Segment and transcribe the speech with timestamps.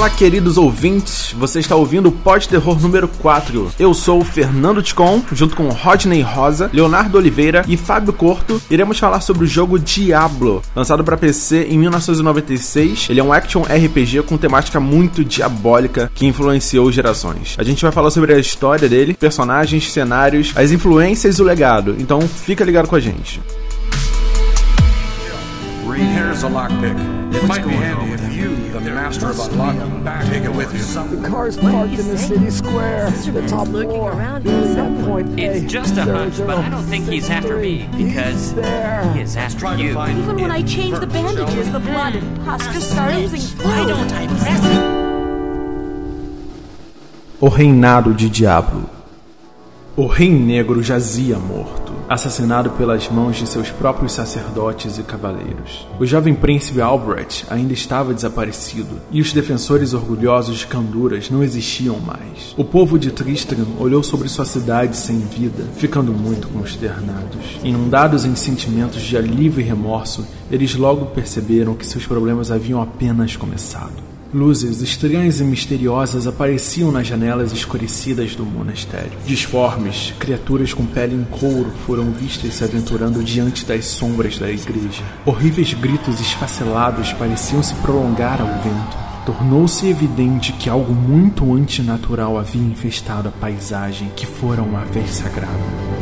[0.00, 3.72] Olá, queridos ouvintes, você está ouvindo o Pod Terror número 4.
[3.78, 8.98] Eu sou o Fernando Ticon, junto com Rodney Rosa, Leonardo Oliveira e Fábio Corto, iremos
[8.98, 13.08] falar sobre o jogo Diablo, lançado para PC em 1996.
[13.10, 17.54] Ele é um action RPG com temática muito diabólica que influenciou gerações.
[17.58, 21.94] A gente vai falar sobre a história dele, personagens, cenários, as influências e o legado,
[21.98, 23.38] então fica ligado com a gente.
[26.40, 26.96] Here's a lockpick.
[27.34, 28.29] It might be handy if you,
[28.84, 30.80] the master of unlocking, take it with you.
[31.16, 33.10] The car's parked in the city square.
[33.10, 34.14] The top looking floor.
[34.14, 35.42] that point A.
[35.42, 39.12] It's just a hunch, but I don't think he's after me because there.
[39.12, 39.90] he is after you.
[39.90, 44.26] Even when I changed the bandages, the blood and pus just oozing Why don't I
[44.26, 45.00] press it?
[47.42, 48.90] O Reinado de Diablo.
[49.96, 55.86] O Rei Negro jazia morto, assassinado pelas mãos de seus próprios sacerdotes e cavaleiros.
[55.96, 62.00] O jovem príncipe Albrecht ainda estava desaparecido, e os defensores orgulhosos de Canduras não existiam
[62.00, 62.52] mais.
[62.56, 67.60] O povo de Tristram olhou sobre sua cidade sem vida, ficando muito consternados.
[67.62, 73.36] Inundados em sentimentos de alívio e remorso, eles logo perceberam que seus problemas haviam apenas
[73.36, 74.09] começado.
[74.32, 79.10] Luzes estranhas e misteriosas apareciam nas janelas escurecidas do monastério.
[79.26, 85.02] Disformes, criaturas com pele em couro foram vistas se aventurando diante das sombras da igreja.
[85.26, 88.96] Horríveis gritos esfacelados pareciam se prolongar ao vento.
[89.26, 95.99] Tornou-se evidente que algo muito antinatural havia infestado a paisagem que fora uma vez sagrada.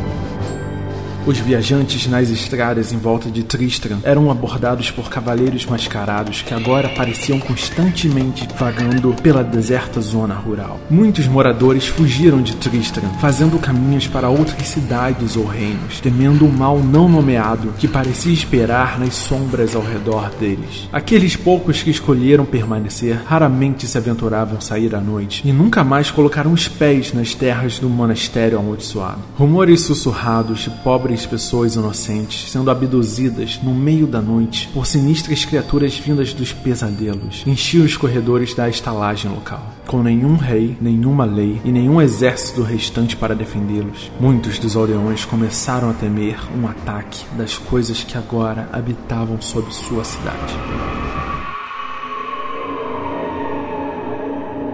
[1.27, 6.89] Os viajantes nas estradas em volta de Tristram eram abordados por cavaleiros mascarados que agora
[6.89, 10.79] pareciam constantemente vagando pela deserta zona rural.
[10.89, 16.79] Muitos moradores fugiram de Tristram, fazendo caminhos para outras cidades ou reinos, temendo o mal
[16.79, 20.87] não nomeado que parecia esperar nas sombras ao redor deles.
[20.91, 26.53] Aqueles poucos que escolheram permanecer raramente se aventuravam sair à noite e nunca mais colocaram
[26.53, 29.19] os pés nas terras do monastério amaldiçoado.
[29.37, 35.97] Rumores sussurrados de pobres pessoas inocentes sendo abduzidas no meio da noite por sinistras criaturas
[35.97, 39.73] vindas dos pesadelos enchiam os corredores da estalagem local.
[39.87, 45.89] Com nenhum rei, nenhuma lei e nenhum exército restante para defendê-los, muitos dos aldeões começaram
[45.89, 50.55] a temer um ataque das coisas que agora habitavam sob sua cidade.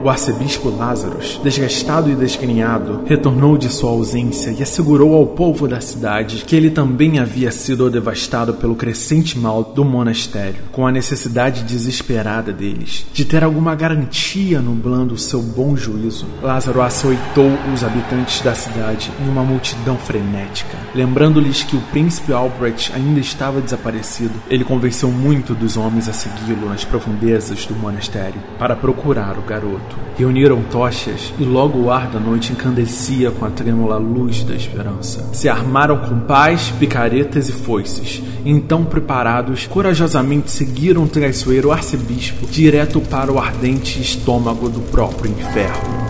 [0.06, 5.82] O arcebispo Lázaros, desgastado e desgrenhado, retornou de sua ausência e assegurou ao povo da
[5.82, 11.64] cidade que ele também havia sido devastado pelo crescente mal do monastério, com a necessidade
[11.64, 16.28] desesperada deles de ter alguma garantia nublando seu bom juízo.
[16.40, 22.94] Lázaro açoitou os habitantes da cidade em uma multidão frenética, lembrando-lhes que o príncipe Albrecht
[22.94, 24.36] ainda estava desaparecido.
[24.52, 29.95] Ele convenceu muito dos homens a segui-lo nas profundezas do monastério para procurar o garoto.
[30.18, 35.30] Reuniram tochas e logo o ar da noite encandecia com a trêmula luz da esperança.
[35.34, 38.24] Se armaram com pás, picaretas e foices.
[38.46, 45.32] E então, preparados, corajosamente seguiram o traiçoeiro arcebispo direto para o ardente estômago do próprio
[45.32, 46.06] inferno.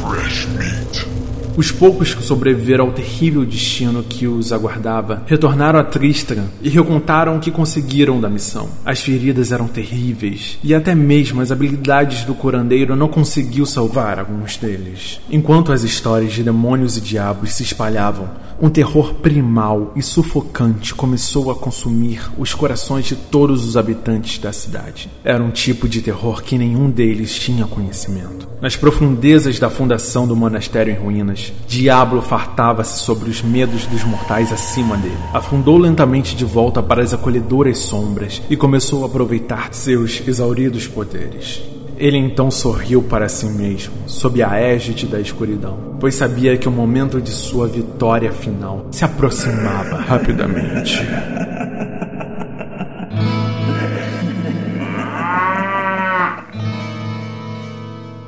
[0.00, 1.13] Fresh meat.
[1.56, 7.36] Os poucos que sobreviveram ao terrível destino que os aguardava retornaram a Tristram e recontaram
[7.36, 8.68] o que conseguiram da missão.
[8.84, 14.56] As feridas eram terríveis e até mesmo as habilidades do curandeiro não conseguiu salvar alguns
[14.56, 15.20] deles.
[15.30, 18.28] Enquanto as histórias de demônios e diabos se espalhavam,
[18.60, 24.52] um terror primal e sufocante começou a consumir os corações de todos os habitantes da
[24.52, 25.10] cidade.
[25.24, 28.48] Era um tipo de terror que nenhum deles tinha conhecimento.
[28.60, 34.52] Nas profundezas da fundação do monastério em ruínas, Diablo fartava-se sobre os medos dos mortais
[34.52, 35.16] acima dele.
[35.32, 41.62] Afundou lentamente de volta para as acolhedoras sombras e começou a aproveitar seus exauridos poderes.
[41.96, 46.72] Ele então sorriu para si mesmo, sob a égide da escuridão, pois sabia que o
[46.72, 51.00] momento de sua vitória final se aproximava rapidamente.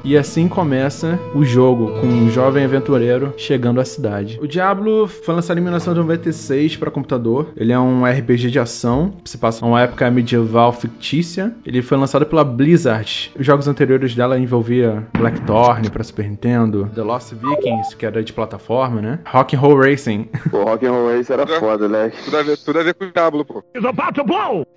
[0.06, 4.38] E assim começa o jogo, com um jovem aventureiro chegando à cidade.
[4.40, 7.48] O Diablo foi lançado em 1996 para computador.
[7.56, 11.52] Ele é um RPG de ação, se passa numa época medieval fictícia.
[11.66, 13.32] Ele foi lançado pela Blizzard.
[13.36, 18.32] Os jogos anteriores dela envolvia Blackthorn para Super Nintendo, The Lost Vikings, que era de
[18.32, 19.18] plataforma, né?
[19.26, 20.28] Rock and Roll Racing.
[20.52, 22.12] Pô, Rock'n'Roll Race era foda, né?
[22.24, 23.64] Tudo a ver, tudo a ver com o Diablo, pô.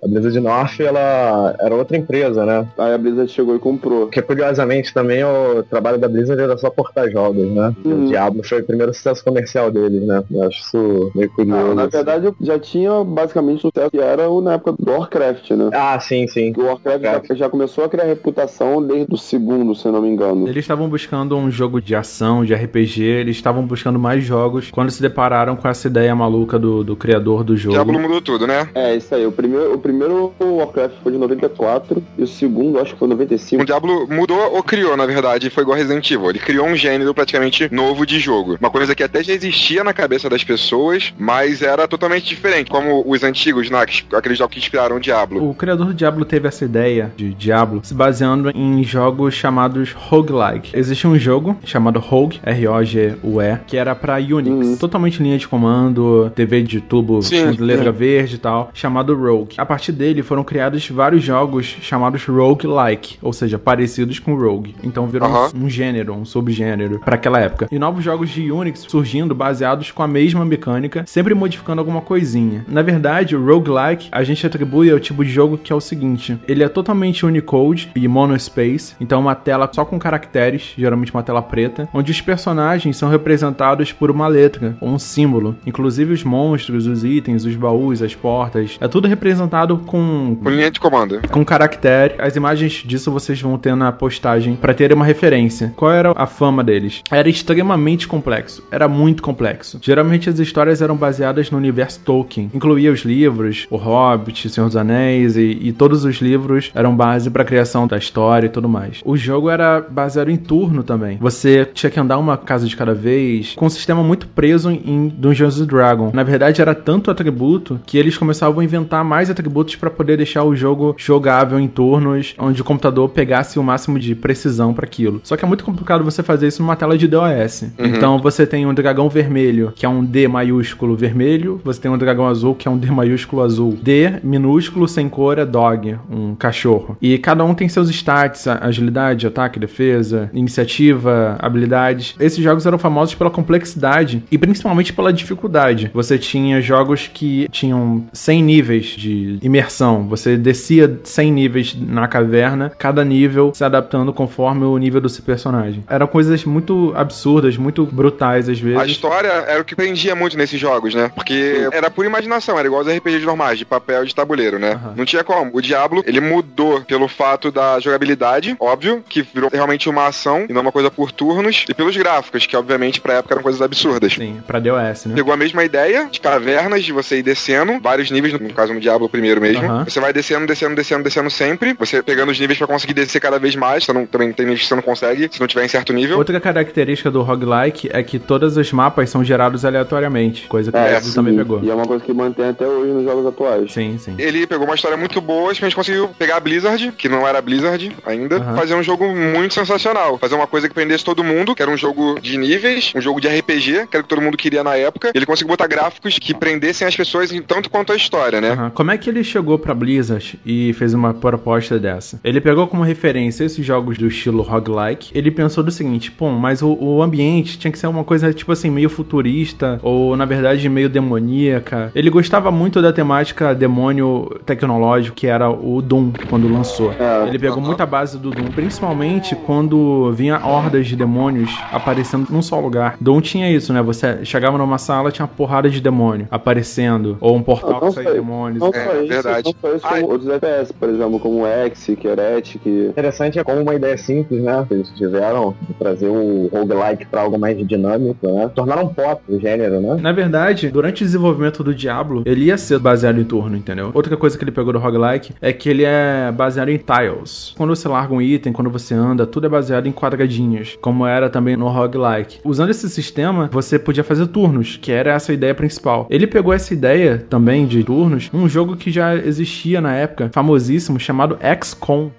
[0.02, 2.66] A Blizzard North, ela era outra empresa, né?
[2.76, 4.08] Aí a Blizzard chegou e comprou.
[4.08, 7.74] Que curiosamente também também o trabalho da Blizzard era só portar jogos, né?
[7.84, 8.04] Uhum.
[8.04, 10.22] O Diablo foi o primeiro sucesso comercial deles, né?
[10.30, 11.62] Eu acho isso meio curioso.
[11.62, 11.90] Não, na assim.
[11.96, 15.70] verdade já tinha basicamente sucesso que era o- na época do Warcraft, né?
[15.72, 16.52] Ah, sim, sim.
[16.56, 20.08] O Warcraft já, já começou a criar reputação desde o segundo, se eu não me
[20.08, 20.48] engano.
[20.48, 24.90] Eles estavam buscando um jogo de ação, de RPG, eles estavam buscando mais jogos quando
[24.90, 27.74] se depararam com essa ideia maluca do, do criador do jogo.
[27.74, 28.68] Diablo mudou tudo, né?
[28.74, 29.26] É, isso aí.
[29.26, 33.10] O primeiro, o primeiro Warcraft foi de 94 e o segundo acho que foi O
[33.10, 33.64] 95.
[33.64, 36.30] Diablo mudou ou criou, na verdade, foi igual Resident Evil.
[36.30, 38.56] Ele criou um gênero praticamente novo de jogo.
[38.60, 42.70] Uma coisa que até já existia na cabeça das pessoas, mas era totalmente diferente.
[42.70, 43.84] Como os antigos, né?
[43.86, 45.48] que- Aqueles jogos que inspiraram o Diablo.
[45.50, 50.70] O criador do Diablo teve essa ideia de Diablo se baseando em jogos chamados roguelike.
[50.76, 56.62] Existe um jogo chamado Rogue, R-O-G-U-E, que era pra Unix, totalmente linha de comando, TV
[56.62, 57.98] de tubo Sim, com letra sim.
[57.98, 59.54] verde e tal, chamado Rogue.
[59.58, 64.74] A partir dele foram criados vários jogos chamados roguelike, ou seja, parecidos com Rogue.
[64.90, 67.68] Então virou um- um gênero, um subgênero pra aquela época.
[67.70, 72.64] E novos jogos de Unix surgindo baseados com a mesma mecânica, sempre modificando alguma coisinha.
[72.68, 76.36] Na verdade, o roguelike a gente atribui ao tipo de jogo que é o seguinte:
[76.48, 81.42] ele é totalmente Unicode e monospace, então uma tela só com caracteres, geralmente uma tela
[81.42, 85.54] preta, onde os personagens são representados por uma letra ou um símbolo.
[85.66, 90.70] Inclusive os monstros, os itens, os baús, as portas, é tudo representado com Com linha
[90.70, 91.20] de comando.
[91.30, 92.14] com caractere.
[92.18, 95.74] As imagens disso vocês vão ter na postagem pra terem uma referência.
[95.76, 97.02] Qual era a fama deles?
[97.10, 98.64] Era extremamente complexo.
[98.70, 99.78] Era muito complexo.
[99.82, 102.50] Geralmente as histórias eram baseadas no universo Tolkien.
[102.54, 107.28] Incluía os livros, O Hobbit, Senhor dos Anéis e, e todos os livros eram base
[107.28, 109.02] pra criação da história e tudo mais.
[109.04, 111.18] O jogo era baseado em turno também.
[111.20, 115.08] Você tinha que andar uma casa de cada vez, com um sistema muito preso em
[115.08, 116.14] Dungeons Dragons.
[116.14, 120.44] Na verdade, era tanto atributo que eles começavam a inventar mais atributos pra poder deixar
[120.44, 125.20] o jogo jogável em turnos, onde o computador pegasse o máximo de precisão pra aquilo.
[125.24, 127.64] Só que é muito complicado você fazer isso numa tela de DOS.
[127.78, 131.98] Então você tem um dragão vermelho, que é um D maiúsculo vermelho, você tem um
[131.98, 133.78] dragão azul, que é um D maiúsculo azul.
[133.82, 136.96] D minúsculo sem cor é dog, um cachorro.
[137.00, 142.14] E cada um tem seus stats, agilidade, ataque, defesa, iniciativa, habilidades.
[142.18, 145.90] Esses jogos eram famosos pela complexidade e principalmente pela dificuldade.
[145.92, 150.06] Você tinha jogos que tinham 100 níveis de imersão.
[150.08, 155.22] Você descia 100 níveis na caverna, cada nível se adaptando conforme o nível do seu
[155.22, 155.84] personagem.
[155.88, 158.78] Eram coisas muito absurdas, muito brutais às vezes.
[158.78, 161.10] A história era o que prendia muito nesses jogos, né?
[161.14, 164.72] Porque era pura imaginação, era igual aos RPGs normais, de papel e de tabuleiro, né?
[164.72, 164.94] Aham.
[164.96, 165.50] Não tinha como.
[165.54, 170.52] O Diablo, ele mudou pelo fato da jogabilidade, óbvio, que virou realmente uma ação e
[170.52, 174.14] não uma coisa por turnos, e pelos gráficos, que obviamente pra época eram coisas absurdas.
[174.14, 175.14] Sim, pra DOS, né?
[175.14, 178.80] Pegou a mesma ideia de cavernas, de você ir descendo, vários níveis, no caso no
[178.80, 179.64] Diablo primeiro mesmo.
[179.64, 179.84] Aham.
[179.84, 181.74] Você vai descendo, descendo, descendo, descendo sempre.
[181.78, 183.84] Você pegando os níveis pra conseguir descer cada vez mais.
[183.84, 186.18] Você não, também tem níveis que você não consegue, se não tiver em certo nível.
[186.18, 190.80] Outra característica do roguelike é que todos os mapas são gerados aleatoriamente, coisa que o
[190.80, 191.38] É, Diablo também sim.
[191.38, 191.60] pegou.
[191.62, 193.72] E é uma coisa que mantém até hoje nos jogos atuais.
[193.72, 194.14] Sim, sim.
[194.18, 197.94] Ele pegou uma história muito boa, simplesmente conseguiu pegar a Blizzard, que não era Blizzard
[198.04, 198.56] ainda, Aham.
[198.56, 200.18] fazer um jogo muito sensacional.
[200.18, 203.20] Fazer uma coisa que prendesse todo mundo, que era um jogo de níveis, um jogo
[203.20, 205.10] de RPG, que era o que todo mundo queria na época.
[205.14, 208.50] Ele conseguiu botar gráficos que prendessem as pessoas em tanto quanto a história, né?
[208.50, 208.70] Aham.
[208.70, 212.20] Como é que ele chegou pra Blizzard e fez uma proposta dessa?
[212.24, 215.10] Ele pegou como referência esses jogos do estilo roguelike.
[215.16, 218.52] Ele pensou do seguinte: pô, mas o, o ambiente tinha que ser uma coisa tipo
[218.52, 221.90] assim, meio futurista, ou na verdade meio demoníaca.
[221.94, 226.92] Ele gostava muito da temática demônio tecnológico, que era o Doom, quando lançou.
[226.92, 227.28] É.
[227.28, 232.58] Ele pegou muita base do Doom, principalmente quando vinha hordas de demônios aparecendo num só
[232.60, 232.96] lugar.
[233.00, 233.82] Doom tinha isso, né?
[233.82, 238.12] Você chegava numa sala, tinha uma porrada de demônio aparecendo, ou um portal que sei.
[238.12, 238.60] demônios.
[238.60, 239.44] Não É, só isso, verdade.
[239.44, 240.00] não só isso, Ai.
[240.00, 242.66] como outros FPS, por exemplo, como X, Heretic.
[242.66, 243.96] interessante é como uma ideia
[244.30, 244.64] simples, né?
[244.66, 248.48] Que eles tiveram trazer o roguelike pra algo mais dinâmico, né?
[248.54, 249.98] Tornaram pop o gênero, né?
[250.00, 253.90] Na verdade, durante o desenvolvimento do Diablo, ele ia ser baseado em turno, entendeu?
[253.92, 257.52] Outra coisa que ele pegou do roguelike é que ele é baseado em tiles.
[257.56, 261.28] Quando você larga um item, quando você anda, tudo é baseado em quadradinhos, como era
[261.28, 262.40] também no roguelike.
[262.44, 266.06] Usando esse sistema, você podia fazer turnos, que era essa ideia principal.
[266.08, 271.00] Ele pegou essa ideia também de turnos num jogo que já existia na época, famosíssimo,
[271.00, 272.10] chamado XCOM.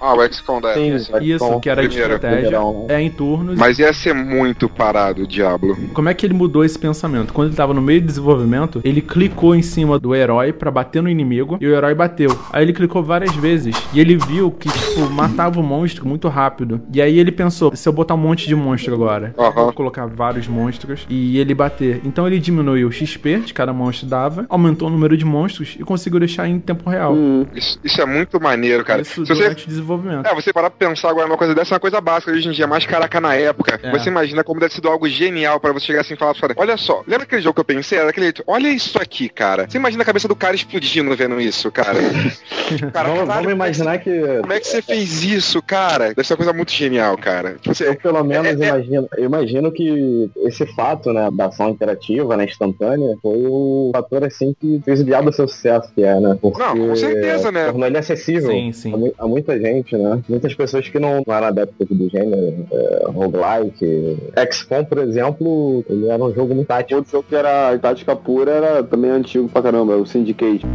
[0.00, 1.18] Ah, o XCOM da Sim, época.
[1.18, 1.24] Sim.
[1.34, 2.14] Isso, que era de Primeiro.
[2.14, 2.94] estratégia, Primeirão, né?
[2.94, 3.58] é em turnos.
[3.58, 5.76] Mas ia ser muito parado o Diablo.
[5.92, 7.32] Como é que ele mudou esse pensamento?
[7.32, 11.02] Quando ele tava no meio do desenvolvimento, ele clicou em cima do herói pra bater
[11.02, 12.38] no inimigo e o herói bateu.
[12.52, 16.80] Aí ele clicou várias vezes e ele viu que, tipo, matava o monstro muito rápido.
[16.92, 19.64] E aí ele pensou: se eu botar um monte de monstro agora, Aham.
[19.64, 22.00] vou colocar vários monstros e ele bater.
[22.04, 25.82] Então ele diminuiu o XP de cada monstro dava, aumentou o número de monstros e
[25.82, 27.16] conseguiu deixar em tempo real.
[27.52, 29.02] Isso, isso é muito maneiro, cara.
[29.02, 30.26] Isso Se você durante o desenvolvimento.
[30.26, 32.52] É, você parar pra pensar agora numa coisa dessa, é uma coisa básica hoje em
[32.52, 33.80] dia, mais caraca na época.
[33.82, 33.90] É.
[33.90, 36.54] Você imagina como deve ter sido algo genial pra você chegar assim e falar pra
[36.56, 37.98] olha só, lembra aquele jogo que eu pensei?
[37.98, 39.68] Era aquele jeito, olha isso aqui, cara.
[39.68, 41.98] Você imagina a cabeça do cara explodindo vendo isso, cara.
[42.92, 44.10] cara Vamos, caralho, vamos imaginar que.
[44.40, 46.08] Como é que você fez isso, cara?
[46.08, 47.54] Deve ser uma coisa muito genial, cara.
[47.54, 51.46] Tipo, Eu Você, pelo menos é- é- imagino, eu imagino que esse fato, né, da
[51.46, 56.02] ação interativa, né, instantânea, foi o fator assim que fez o diabo seu sucesso, que
[56.02, 56.36] é, né?
[56.40, 57.66] Porque Não, com certeza, né?
[57.66, 59.12] Tornou ele acessível Sim, sim.
[59.18, 60.22] A, a muita gente, né?
[60.28, 64.18] Muitas pessoas que não, não eram adeptas do gênero, é, roguelike.
[64.50, 66.96] XCOM, por exemplo, ele era um jogo muito tático.
[66.96, 70.66] Outro jogo que era tática pura era também antigo pra caramba, o Syndicate.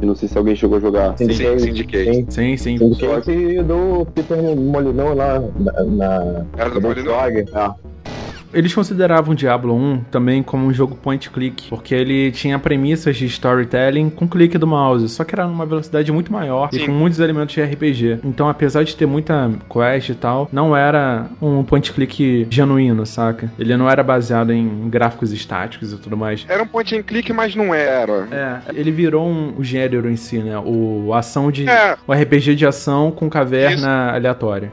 [0.00, 1.18] Não sei se alguém chegou a jogar.
[1.18, 2.04] Sim, Syndicate.
[2.04, 2.26] Sim.
[2.30, 2.78] Sim, sim.
[2.78, 7.12] Syndicate do Peter Molinão lá na, na Era do Molinão?
[7.12, 7.44] Dog.
[8.52, 13.26] Eles consideravam Diablo 1 também como um jogo point click, porque ele tinha premissas de
[13.26, 16.86] storytelling com clique do mouse, só que era numa velocidade muito maior e Sim.
[16.86, 18.20] com muitos elementos de RPG.
[18.24, 23.50] Então, apesar de ter muita quest e tal, não era um point click genuíno, saca?
[23.58, 26.44] Ele não era baseado em gráficos estáticos e tudo mais.
[26.48, 28.28] Era um point and click, mas não era.
[28.30, 30.58] É, ele virou um, o gênero em si, né?
[30.58, 31.68] O ação de.
[31.68, 31.96] É.
[32.06, 34.72] O RPG de ação com caverna aleatória.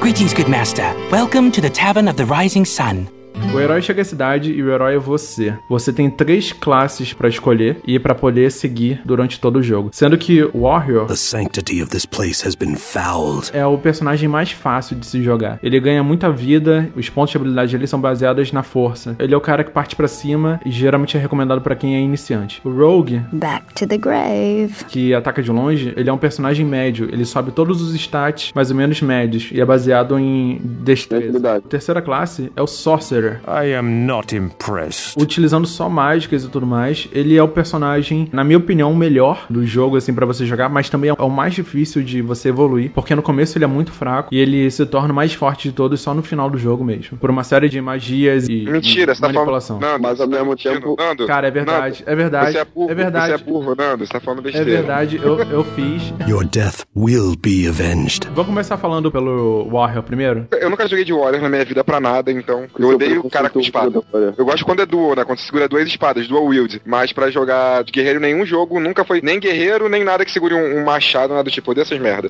[0.00, 0.94] Greetings, good master.
[1.10, 3.17] Welcome to the Tavern of the Rising Sun.
[3.54, 5.54] O herói chega à cidade e o herói é você.
[5.68, 9.88] Você tem três classes pra escolher e pra poder seguir durante todo o jogo.
[9.92, 13.50] Sendo que o Warrior The sanctity of this place has been fouled.
[13.52, 15.58] é o personagem mais fácil de se jogar.
[15.62, 19.16] Ele ganha muita vida, os pontos de habilidade dele são baseados na força.
[19.18, 22.00] Ele é o cara que parte pra cima e geralmente é recomendado pra quem é
[22.00, 22.60] iniciante.
[22.64, 24.84] O Rogue, Back to the grave.
[24.88, 27.08] que ataca de longe, ele é um personagem médio.
[27.10, 31.56] Ele sobe todos os stats mais ou menos médios e é baseado em destreza.
[31.56, 33.27] A terceira classe é o Sorcerer.
[33.46, 35.20] I am not impressed.
[35.20, 37.08] utilizando só mágicas e tudo mais.
[37.12, 40.68] Ele é o personagem, na minha opinião, o melhor do jogo, assim, pra você jogar,
[40.68, 43.92] mas também é o mais difícil de você evoluir, porque no começo ele é muito
[43.92, 46.84] fraco e ele se torna o mais forte de todos só no final do jogo
[46.84, 47.18] mesmo.
[47.18, 49.78] Por uma série de magias e Mentira, e você tá manipulação.
[49.78, 49.92] falando.
[49.92, 52.64] Nando, Mas ao tá mesmo tempo- Nando, Cara, é verdade, Nando, é verdade, Você é
[52.64, 53.26] burro, é verdade.
[53.26, 54.06] Você é burro, Nando.
[54.06, 54.70] Você tá falando É besteira.
[54.70, 56.12] verdade, eu, eu fiz.
[56.28, 58.28] Your death will be avenged.
[58.34, 60.46] Vou começar falando pelo Warrior primeiro.
[60.52, 63.50] Eu nunca joguei de Warrior na minha vida pra nada, então eu odeio o cara
[63.50, 64.02] com espada.
[64.36, 65.24] Eu gosto quando é duo, né?
[65.24, 66.80] Quando você segura duas espadas, dual wield.
[66.84, 70.30] Mas pra jogar de guerreiro em nenhum jogo, nunca foi nem guerreiro, nem nada que
[70.30, 71.74] segure um, um machado, nada do tipo.
[71.74, 72.28] Dessas merda.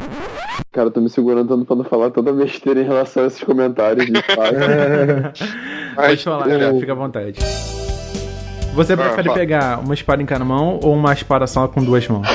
[0.73, 3.43] Cara, eu tô me segurando tanto pra não falar toda besteira em relação a esses
[3.43, 5.33] comentários de espada.
[5.97, 7.39] Pode falar, é, cara, fica à vontade.
[8.79, 9.35] Você prefere fala.
[9.35, 12.29] pegar uma espada em cada mão ou uma espada só com duas mãos?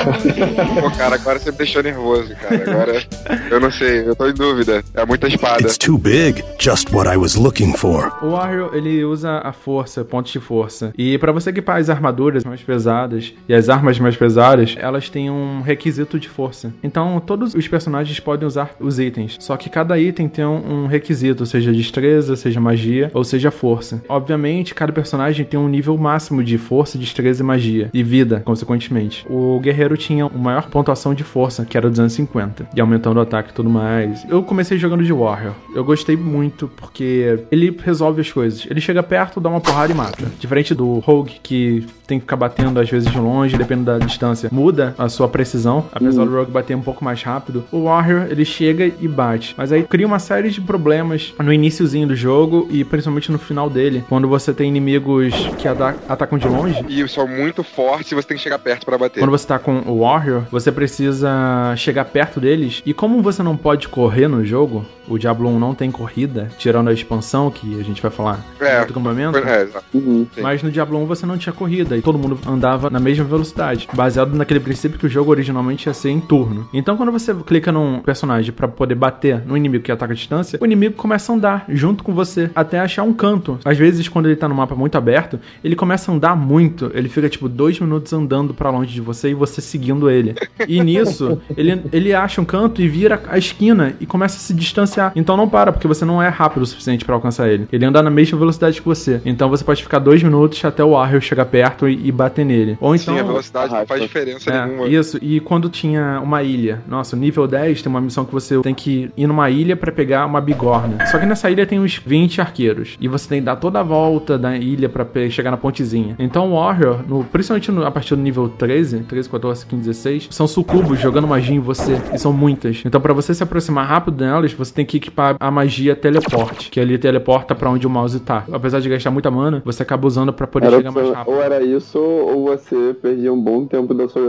[0.78, 2.70] Pô, cara, agora você me deixou nervoso, cara.
[2.70, 3.02] Agora
[3.50, 4.84] eu não sei, eu tô em dúvida.
[4.92, 5.62] É muita espada.
[5.62, 6.44] It's too big.
[6.60, 8.12] Just what I was looking for.
[8.22, 10.92] O Warrior, ele usa a força, pontos de força.
[10.98, 15.30] E pra você equipar as armaduras mais pesadas e as armas mais pesadas, elas têm
[15.30, 16.74] um requisito de força.
[16.82, 19.38] Então, todos os personagens podem usar os itens.
[19.40, 24.02] Só que cada item tem um, um requisito, seja destreza, seja magia ou seja força.
[24.08, 27.90] Obviamente, cada personagem tem um nível máximo de força, destreza e magia.
[27.92, 29.24] E vida, consequentemente.
[29.28, 32.68] O guerreiro tinha uma maior pontuação de força, que era 250.
[32.74, 34.24] E aumentando o ataque e tudo mais.
[34.28, 35.52] Eu comecei jogando de Warrior.
[35.74, 38.66] Eu gostei muito porque ele resolve as coisas.
[38.70, 40.24] Ele chega perto, dá uma porrada e mata.
[40.38, 44.48] Diferente do Rogue, que tem que ficar batendo às vezes de longe, dependendo da distância.
[44.52, 47.64] Muda a sua precisão, apesar do Rogue bater um pouco mais rápido.
[47.72, 49.54] O Warrior, ele chega e bate.
[49.56, 53.68] Mas aí cria uma série de problemas no iniciozinho do jogo e principalmente no final
[53.70, 56.84] dele, quando você tem inimigos que ata- atacam de longe.
[56.88, 59.20] E são muito fortes e você tem que chegar perto pra bater.
[59.20, 62.82] Quando você tá com o Warrior, você precisa chegar perto deles.
[62.84, 66.88] E como você não pode correr no jogo, o Diablo 1 não tem corrida, tirando
[66.88, 69.38] a expansão, que a gente vai falar É, no outro acampamento.
[69.38, 69.68] É.
[69.92, 70.26] Uhum.
[70.38, 73.88] Mas no Diablo 1 você não tinha corrida e todo mundo andava na mesma velocidade,
[73.92, 76.68] baseado naquele princípio que o jogo originalmente ia ser em turno.
[76.72, 80.58] Então quando você clica num personagem pra poder bater no inimigo que ataca a distância,
[80.60, 83.58] o inimigo começa a andar junto com você até achar um canto.
[83.64, 86.90] Às vezes quando ele tá no mapa muito aberto, ele começa começa a andar muito,
[86.94, 90.34] ele fica tipo dois minutos andando pra longe de você e você seguindo ele.
[90.68, 94.52] E nisso, ele, ele acha um canto e vira a esquina e começa a se
[94.54, 95.12] distanciar.
[95.16, 97.66] Então não para, porque você não é rápido o suficiente pra alcançar ele.
[97.72, 99.20] Ele anda na mesma velocidade que você.
[99.24, 102.76] Então você pode ficar dois minutos até o Warrior chegar perto e, e bater nele.
[102.80, 103.14] Ou então.
[103.14, 104.88] Sim, a velocidade não faz diferença É, nenhuma.
[104.88, 105.18] isso.
[105.22, 109.10] E quando tinha uma ilha, nossa, nível 10 tem uma missão que você tem que
[109.16, 111.06] ir numa ilha pra pegar uma bigorna.
[111.06, 113.82] Só que nessa ilha tem uns 20 arqueiros e você tem que dar toda a
[113.82, 115.93] volta da ilha pra pe- chegar na pontezinha.
[116.18, 120.28] Então o Warrior, no, principalmente no- a partir do nível 13, 13, 14, 15, 16,
[120.30, 122.82] são sucubos jogando magia em você e são muitas.
[122.84, 126.80] Então pra você se aproximar rápido delas, você tem que equipar a magia teleporte, que
[126.80, 128.44] ali teleporta pra onde o mouse tá.
[128.52, 131.32] Apesar de gastar muita mana, você acaba usando pra poder Era chegar mais rápido.
[131.34, 134.22] ou era isso, ou você perdia um bom tempo da sua,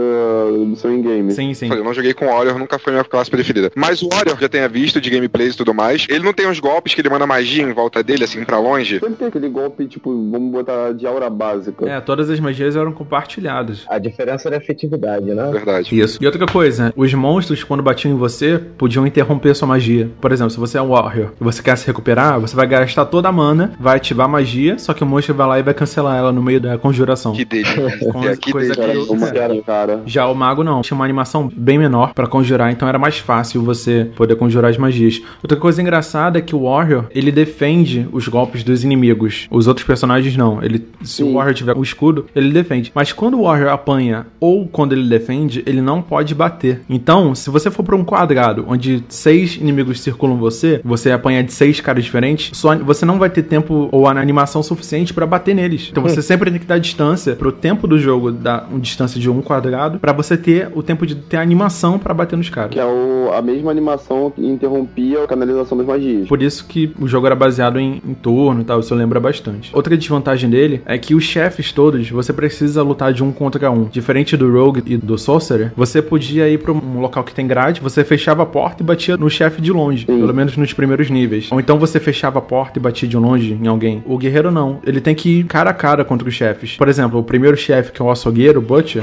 [0.66, 1.30] do seu in-game.
[1.32, 1.68] Sim, sim.
[1.72, 3.70] Eu não joguei com o Warrior, nunca foi minha classe preferida.
[3.74, 6.60] Mas o Warrior, já tenha visto de gameplays e tudo mais, ele não tem uns
[6.60, 8.98] golpes que ele manda magia em volta dele, assim, pra longe.
[8.98, 11.88] Sempre tem aquele golpe, tipo, vamos botar de aura básica.
[11.88, 13.84] É, todas as magias eram compartilhadas.
[13.88, 15.50] A diferença era a efetividade, né?
[15.52, 15.98] Verdade.
[15.98, 16.18] Isso.
[16.20, 20.10] E outra coisa, os monstros, quando batiam em você, podiam interromper sua magia.
[20.20, 23.06] Por exemplo, se você é um Warrior e você quer se recuperar, você vai gastar
[23.06, 25.74] toda a mana, vai ativar a magia, só que o monstro vai lá e vai
[25.74, 27.32] cancelar ela no meio da conjuração.
[27.32, 27.76] Que delícia.
[28.26, 28.82] É, que coisa delícia.
[28.82, 30.02] Era que- uma cara, cara.
[30.06, 33.62] Já o mago não, tinha uma animação bem menor pra conjurar, então era mais fácil
[33.62, 35.20] você poder conjurar as magias.
[35.42, 39.46] Outra coisa engraçada é que o Warrior, ele defende os golpes dos inimigos.
[39.50, 40.62] Os outros personagens não.
[40.62, 41.32] Ele se o Sim.
[41.46, 42.90] Warrior tiver um escudo, ele defende.
[42.94, 46.82] Mas quando o Warrior apanha ou quando ele defende, ele não pode bater.
[46.88, 51.52] Então, se você for pra um quadrado onde seis inimigos circulam você, você apanhar de
[51.52, 55.88] seis caras diferentes, só você não vai ter tempo ou animação suficiente pra bater neles.
[55.90, 59.30] Então você sempre tem que dar distância pro tempo do jogo dar uma distância de
[59.30, 62.72] um quadrado pra você ter o tempo de ter animação pra bater nos caras.
[62.72, 66.28] Que é o, a mesma animação que interrompia a canalização das magias.
[66.28, 69.70] Por isso que o jogo era baseado em, em turno e tal, isso lembra bastante.
[69.74, 73.84] Outra desvantagem dele é que os chefes todos, você precisa lutar de um contra um.
[73.84, 77.78] Diferente do Rogue e do Sorcerer, você podia ir pra um local que tem grade,
[77.78, 80.18] você fechava a porta e batia no chefe de longe, Sim.
[80.18, 81.52] pelo menos nos primeiros níveis.
[81.52, 84.02] Ou então você fechava a porta e batia de longe em alguém.
[84.06, 86.74] O guerreiro não, ele tem que ir cara a cara contra os chefes.
[86.78, 89.02] Por exemplo, o primeiro chefe, que é o açougueiro, o Butcher.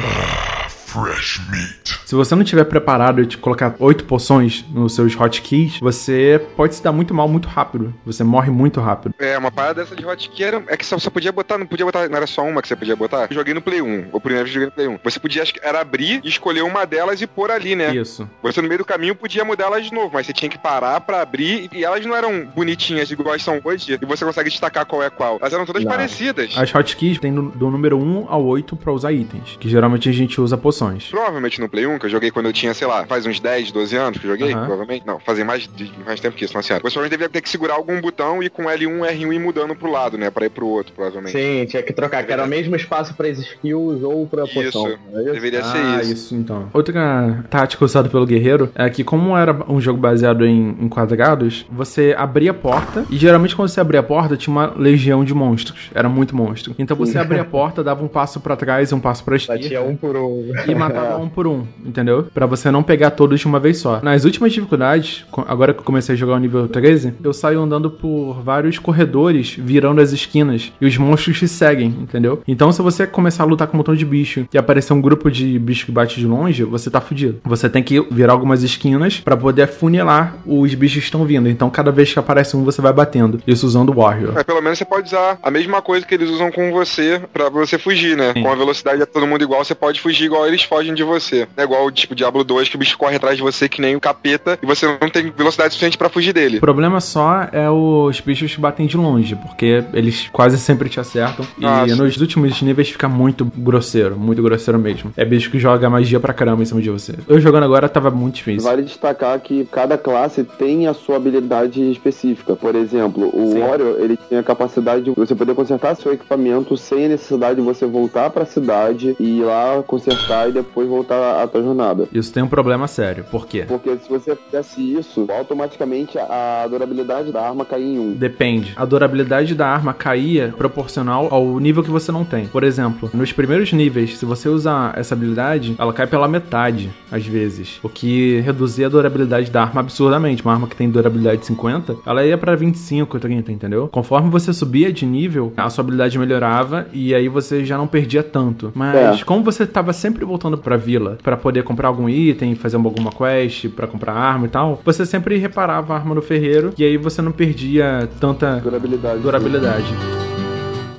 [2.05, 6.75] Se você não tiver preparado e te colocar oito poções nos seus hotkeys, você pode
[6.75, 7.93] se dar muito mal muito rápido.
[8.05, 9.15] Você morre muito rápido.
[9.19, 11.85] É, uma parada dessa de hotkey era, é que só você podia botar, não podia
[11.85, 13.27] botar, não era só uma que você podia botar.
[13.29, 14.99] Eu joguei no Play 1, o primeiro que eu joguei no Play 1.
[15.03, 17.95] Você podia, acho que era abrir e escolher uma delas e pôr ali, né?
[17.95, 18.29] Isso.
[18.41, 21.01] Você no meio do caminho podia mudar elas de novo, mas você tinha que parar
[21.01, 24.85] pra abrir e elas não eram bonitinhas igual elas são hoje e você consegue destacar
[24.85, 25.37] qual é qual.
[25.39, 25.91] Elas eram todas Não.
[25.91, 26.53] parecidas.
[26.57, 30.11] As hotkeys tem do, do número 1 ao 8 pra usar itens, que geralmente a
[30.11, 30.82] gente usa poções.
[31.09, 33.71] Provavelmente no Play 1, que eu joguei quando eu tinha, sei lá, faz uns 10,
[33.71, 35.05] 12 anos que eu joguei, provavelmente.
[35.05, 36.81] Não, fazia mais, de- mais tempo que isso, não senhora.
[36.83, 39.91] Você provavelmente devia ter que segurar algum botão e com L1, R1 ir mudando pro
[39.91, 40.29] lado, né?
[40.29, 41.31] Pra ir pro outro, provavelmente.
[41.37, 44.53] Sim, tinha que trocar, que era o mesmo espaço para as skills ou pra Isso.
[44.53, 44.87] poção.
[44.87, 45.33] é isso?
[45.33, 46.13] Deveria ser Ah, isso.
[46.13, 46.69] isso então.
[46.73, 51.65] Outra tática usada pelo guerreiro é que, como era um jogo baseado em, em quadrados,
[51.71, 55.33] você abria a porta e geralmente quando você abria a porta tinha uma legião de
[55.33, 55.89] monstros.
[55.93, 56.73] Era muito monstro.
[56.79, 59.61] Então você abria a porta, dava um passo pra trás e um passo pra esquerda.
[59.61, 60.51] Batia um por um.
[60.67, 62.27] e matava um por um, entendeu?
[62.33, 63.99] Pra você não pegar todos de uma vez só.
[64.01, 67.89] Nas últimas dificuldades, agora que eu comecei a jogar o nível 13, eu saio andando
[67.89, 72.41] por vários corredores, virando as esquinas, e os monstros te seguem, entendeu?
[72.47, 75.29] Então se você começar a lutar com um montão de bicho e aparecer um grupo
[75.29, 77.39] de bicho que bate de longe, você tá fudido.
[77.43, 81.49] Você tem que virar algumas esquinas pra poder funilar os bichos que estão vindo.
[81.49, 83.41] Então cada vez que aparece um, você vai batendo.
[83.45, 84.33] Isso usando o Warrior.
[84.33, 87.49] Mas pelo menos você pode usar a mesma coisa que eles usam com você pra
[87.49, 88.33] você fugir, né?
[88.33, 88.43] Sim.
[88.43, 91.47] Com a velocidade de todo mundo igual, você pode fugir igual eles fogem de você.
[91.55, 93.99] É igual tipo Diablo 2, que o bicho corre atrás de você que nem um
[93.99, 96.57] capeta e você não tem velocidade suficiente pra fugir dele.
[96.57, 100.99] O problema só é os bichos que batem de longe, porque eles quase sempre te
[100.99, 101.45] acertam.
[101.57, 101.95] E Nossa.
[101.95, 105.11] nos últimos níveis fica muito grosseiro, muito grosseiro mesmo.
[105.15, 107.13] É bicho que joga magia pra caramba em cima de você.
[107.27, 108.69] Eu jogando agora tava muito difícil.
[108.69, 112.55] Vale destacar que cada classe tem a sua habilidade específica.
[112.55, 113.59] Por exemplo, o Sim.
[113.59, 117.61] Warrior, ele tem a capacidade de você poder consertar seu equipamento sem a necessidade de
[117.61, 122.07] você voltar pra cidade e ir lá consertar e depois voltar à tua jornada.
[122.13, 123.25] Isso tem um problema sério.
[123.29, 123.65] Por quê?
[123.67, 128.13] Porque se você fizesse isso, automaticamente a durabilidade da arma cai em um.
[128.13, 128.73] Depende.
[128.75, 132.45] A durabilidade da arma caía proporcional ao nível que você não tem.
[132.47, 137.25] Por exemplo, nos primeiros níveis, se você usar essa habilidade, ela cai pela metade, às
[137.25, 137.79] vezes.
[137.83, 140.43] O que reduzia a durabilidade da arma absurdamente.
[140.43, 143.87] Uma arma que tem durabilidade 50, ela ia pra 25, 30, entendeu?
[143.91, 148.21] Conforme você subia de nível, a sua habilidade melhorava e aí você já não perdia
[148.23, 148.71] tanto.
[148.75, 149.23] Mas É.
[149.23, 153.67] como você tava sempre voltando pra vila pra poder comprar algum item, fazer alguma quest,
[153.69, 157.21] pra comprar arma e tal, você sempre reparava a arma no ferreiro e aí você
[157.21, 159.19] não perdia tanta Durabilidade.
[159.19, 159.85] durabilidade.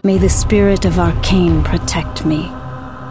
[0.04, 2.50] May the spirit of Arcane protect me.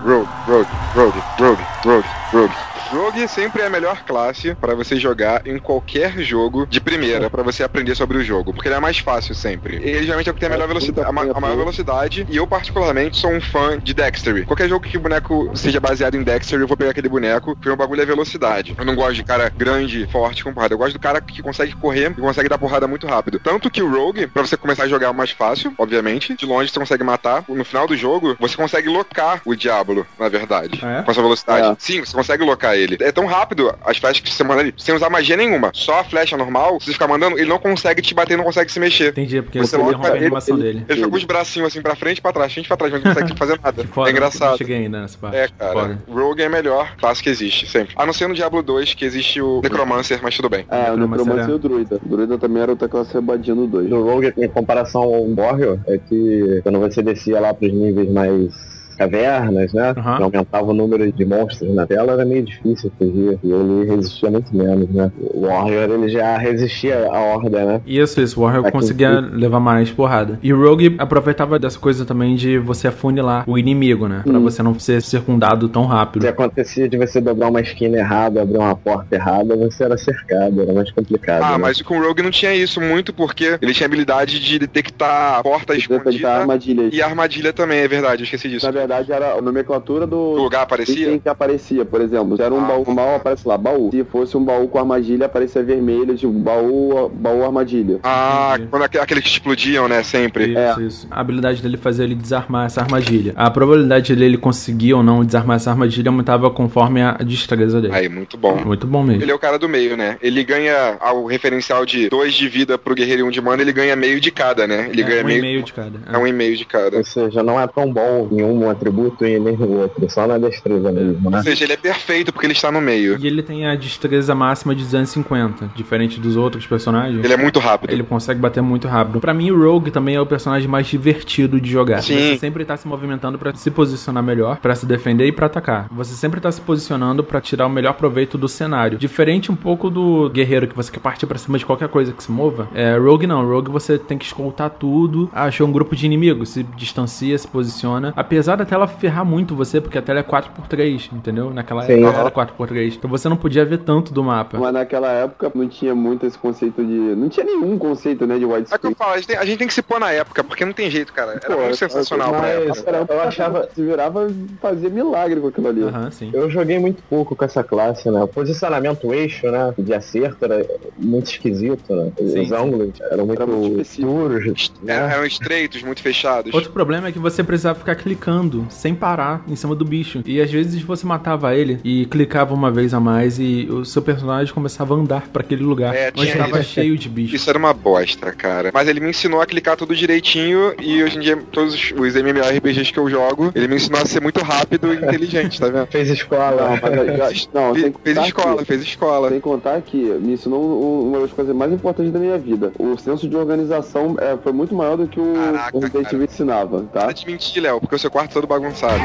[0.05, 2.72] Rogue, Rogue, Rogue, Rogue, Rogue, Rogue.
[2.93, 7.41] Rogue sempre é a melhor classe para você jogar em qualquer jogo de primeira, para
[7.43, 9.77] você aprender sobre o jogo, porque ele é mais fácil sempre.
[9.77, 12.37] Ele geralmente é o que tem a melhor velocidade, a, ma- a maior velocidade, e
[12.37, 14.45] eu particularmente sou um fã de Dexterity.
[14.45, 17.69] Qualquer jogo que o boneco seja baseado em Dexterity, eu vou pegar aquele boneco, porque
[17.69, 18.75] o bagulho é velocidade.
[18.77, 20.73] Eu não gosto de cara grande, forte, com porrada.
[20.73, 23.39] Eu gosto do cara que consegue correr e consegue dar porrada muito rápido.
[23.39, 26.79] Tanto que o Rogue, pra você começar a jogar mais fácil, obviamente, de longe você
[26.79, 27.43] consegue matar.
[27.49, 30.79] No final do jogo, você consegue locar o Diablo, na verdade.
[30.83, 31.03] Ah, é?
[31.03, 31.67] Com a sua velocidade.
[31.67, 31.75] É.
[31.79, 32.82] Sim, você consegue locar ele.
[33.01, 35.71] É tão rápido as flechas que você manda ali, sem usar magia nenhuma.
[35.73, 38.71] Só a flecha normal, se você ficar mandando, ele não consegue te bater, não consegue
[38.71, 39.09] se mexer.
[39.09, 40.85] Entendi, porque Você interrompe a ele- animação ele- dele.
[40.87, 42.91] Ele fica com os bracinhos assim pra frente e pra trás, frente e pra trás,
[42.93, 43.83] mas não consegue fazer nada.
[43.93, 44.51] Foda, é engraçado.
[44.51, 45.35] Não cheguei ainda nessa parte.
[45.37, 45.73] É, cara.
[45.73, 45.99] Foda.
[46.09, 47.93] Rogue é a melhor classe que existe, sempre.
[47.97, 50.65] A não ser no Diablo 2, que existe o Necromancer, mas tudo bem.
[50.69, 51.99] É, o Necromancer é- e o Druida.
[52.03, 53.89] O Druida também era outra classe rebadinha no 2.
[53.89, 58.51] Do Rogue, em comparação ao Warrior, é que quando você descia lá pros níveis mais
[58.93, 59.93] cavernas, né?
[59.93, 63.39] Que aumentava o número de monstros na tela, era meio difícil fugir.
[63.43, 65.11] E ele resistia muito menos, né?
[65.19, 67.81] O Warrior, ele já resistia à horda, né?
[67.85, 68.39] Isso, isso.
[68.39, 70.39] O Warrior Aqui- conseguia levar mais porrada.
[70.41, 74.21] E o Rogue aproveitava dessa coisa também de você afunilar o inimigo, né?
[74.23, 74.43] Pra Hum.
[74.43, 76.21] você não ser circundado tão rápido.
[76.23, 80.61] Se acontecia de você dobrar uma esquina errada, abrir uma porta errada, você era cercado,
[80.61, 81.43] era mais complicado.
[81.43, 81.57] Ah, né?
[81.57, 85.43] mas com o Rogue não tinha isso muito, porque ele tinha habilidade de detectar a
[85.43, 86.93] porta Detectar escondida armadilhas.
[86.93, 88.65] e a armadilha também, é verdade, eu esqueci disso.
[88.65, 90.95] Na verdade, era a nomenclatura do, O lugar aparecia?
[91.07, 91.85] item que aparecia.
[91.85, 92.67] Por exemplo, se era um Ah.
[92.67, 93.89] baú mal, aparece lá, baú.
[93.91, 97.99] Se fosse um baú com armadilha, aparecia vermelho, tipo, baú, baú armadilha.
[98.03, 98.69] Ah, Entendi.
[98.69, 100.45] quando aqu- aqueles que explodiam, né, sempre.
[100.49, 100.83] Isso, É.
[100.83, 101.07] isso.
[101.09, 103.33] A habilidade dele fazia ele desarmar essa armadilha.
[103.35, 107.93] A probabilidade dele conseguir ou não desarmar essa armadilha aumentava conforme a destreza dele.
[107.93, 108.55] Aí, muito bom.
[108.65, 109.21] Muito bom mesmo.
[109.23, 110.17] Ele é o cara do meio, né?
[110.21, 113.71] Ele ganha o referencial de dois de vida pro guerreiro e um de mana, ele
[113.73, 114.87] ganha meio de cada, né?
[114.91, 115.39] Ele é, ganha um meio.
[115.39, 115.99] e meio de cada.
[116.11, 116.97] É um e meio de cada.
[116.97, 120.37] Ou seja, não é tão bom em um atributo e nem no outro, só na
[120.37, 121.37] destreza mesmo, né?
[121.37, 123.17] Ou seja, ele é perfeito porque ele está no meio.
[123.19, 127.23] E ele tem a destreza máxima de 250, diferente dos outros personagens.
[127.23, 127.91] Ele é muito rápido.
[127.91, 129.19] Ele consegue bater muito rápido.
[129.19, 132.01] Pra mim, o Rogue também é o personagem mais divertido de jogar.
[132.01, 132.33] Sim.
[132.33, 135.87] Você sempre tá se movimentando pra se posicionar melhor, pra se defender e pra atacar.
[135.91, 138.97] Você sempre tá se posicionando pra tirar o melhor proveito do cenário.
[138.97, 142.23] Diferente um pouco do guerreiro que você quer partir pra cima de qualquer coisa que
[142.23, 142.67] se mova.
[142.73, 143.45] É, Rogue não.
[143.47, 145.29] Rogue você tem que escoltar tudo.
[145.33, 148.13] Achou um grupo de inimigos, se distancia, se posiciona.
[148.15, 151.49] Apesar da tela ferrar muito você, porque a tela é 4x3, entendeu?
[151.53, 152.03] Naquela Sim.
[152.03, 152.95] época era 4x3.
[152.95, 154.57] Então você não podia ver tanto do mapa.
[154.57, 156.93] Mas naquela época não tinha muito esse conceito de.
[157.15, 158.95] Não tinha nenhum conceito, né, de É que eu widescreen.
[158.95, 160.89] falo, a gente, tem, a gente tem que se pôr na época, porque não tem
[160.89, 161.39] jeito, cara.
[161.43, 162.83] Era Pô, muito sensacional pra mas- época.
[162.89, 164.27] Era, Eu achava- Se virava,
[164.61, 165.83] fazia milagre com aquilo ali.
[165.83, 166.31] Aham, sim.
[166.33, 168.21] Eu joguei muito pouco com essa classe, né?
[168.21, 169.73] O posicionamento eixo, né?
[169.77, 170.65] De acerto era
[170.97, 172.11] muito esquisito, né?
[172.19, 172.55] Os Sim, sim.
[172.55, 175.13] ângulos eram muito Era muito duros, É, né?
[175.13, 176.53] Eram estreitos, muito fechados.
[176.53, 180.21] Outro problema é que você precisava ficar clicando sem parar em cima do bicho.
[180.25, 184.01] E às vezes você matava ele e clicava uma vez a mais e o seu
[184.01, 187.35] personagem começava a andar pra aquele lugar É, onde tinha estava cheio de bicho.
[187.35, 188.71] Isso era uma bosta, cara.
[188.73, 192.91] Mas ele me ensinou a clicar tudo direitinho e hoje em dia, todos os- MMORPGs
[192.91, 195.87] que eu jogo, ele me ensinou a ser muito rápido e inteligente, tá vendo?
[195.91, 196.69] Fez escola.
[196.69, 199.29] Não, mas já- não, Fe- fez contar escola, que- fez escola.
[199.29, 202.71] Sem contar que me ensinou um- uma das coisas mais importantes da minha vida.
[202.79, 206.07] O senso de organização é, foi muito maior do que o Caraca, o Resident.
[206.13, 207.01] Evil ensinava, tá?
[207.01, 209.01] Para de mentir, Léo, porque o seu quarto é todo bagunçado.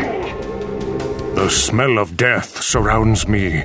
[1.35, 3.65] The smell of death surrounds me.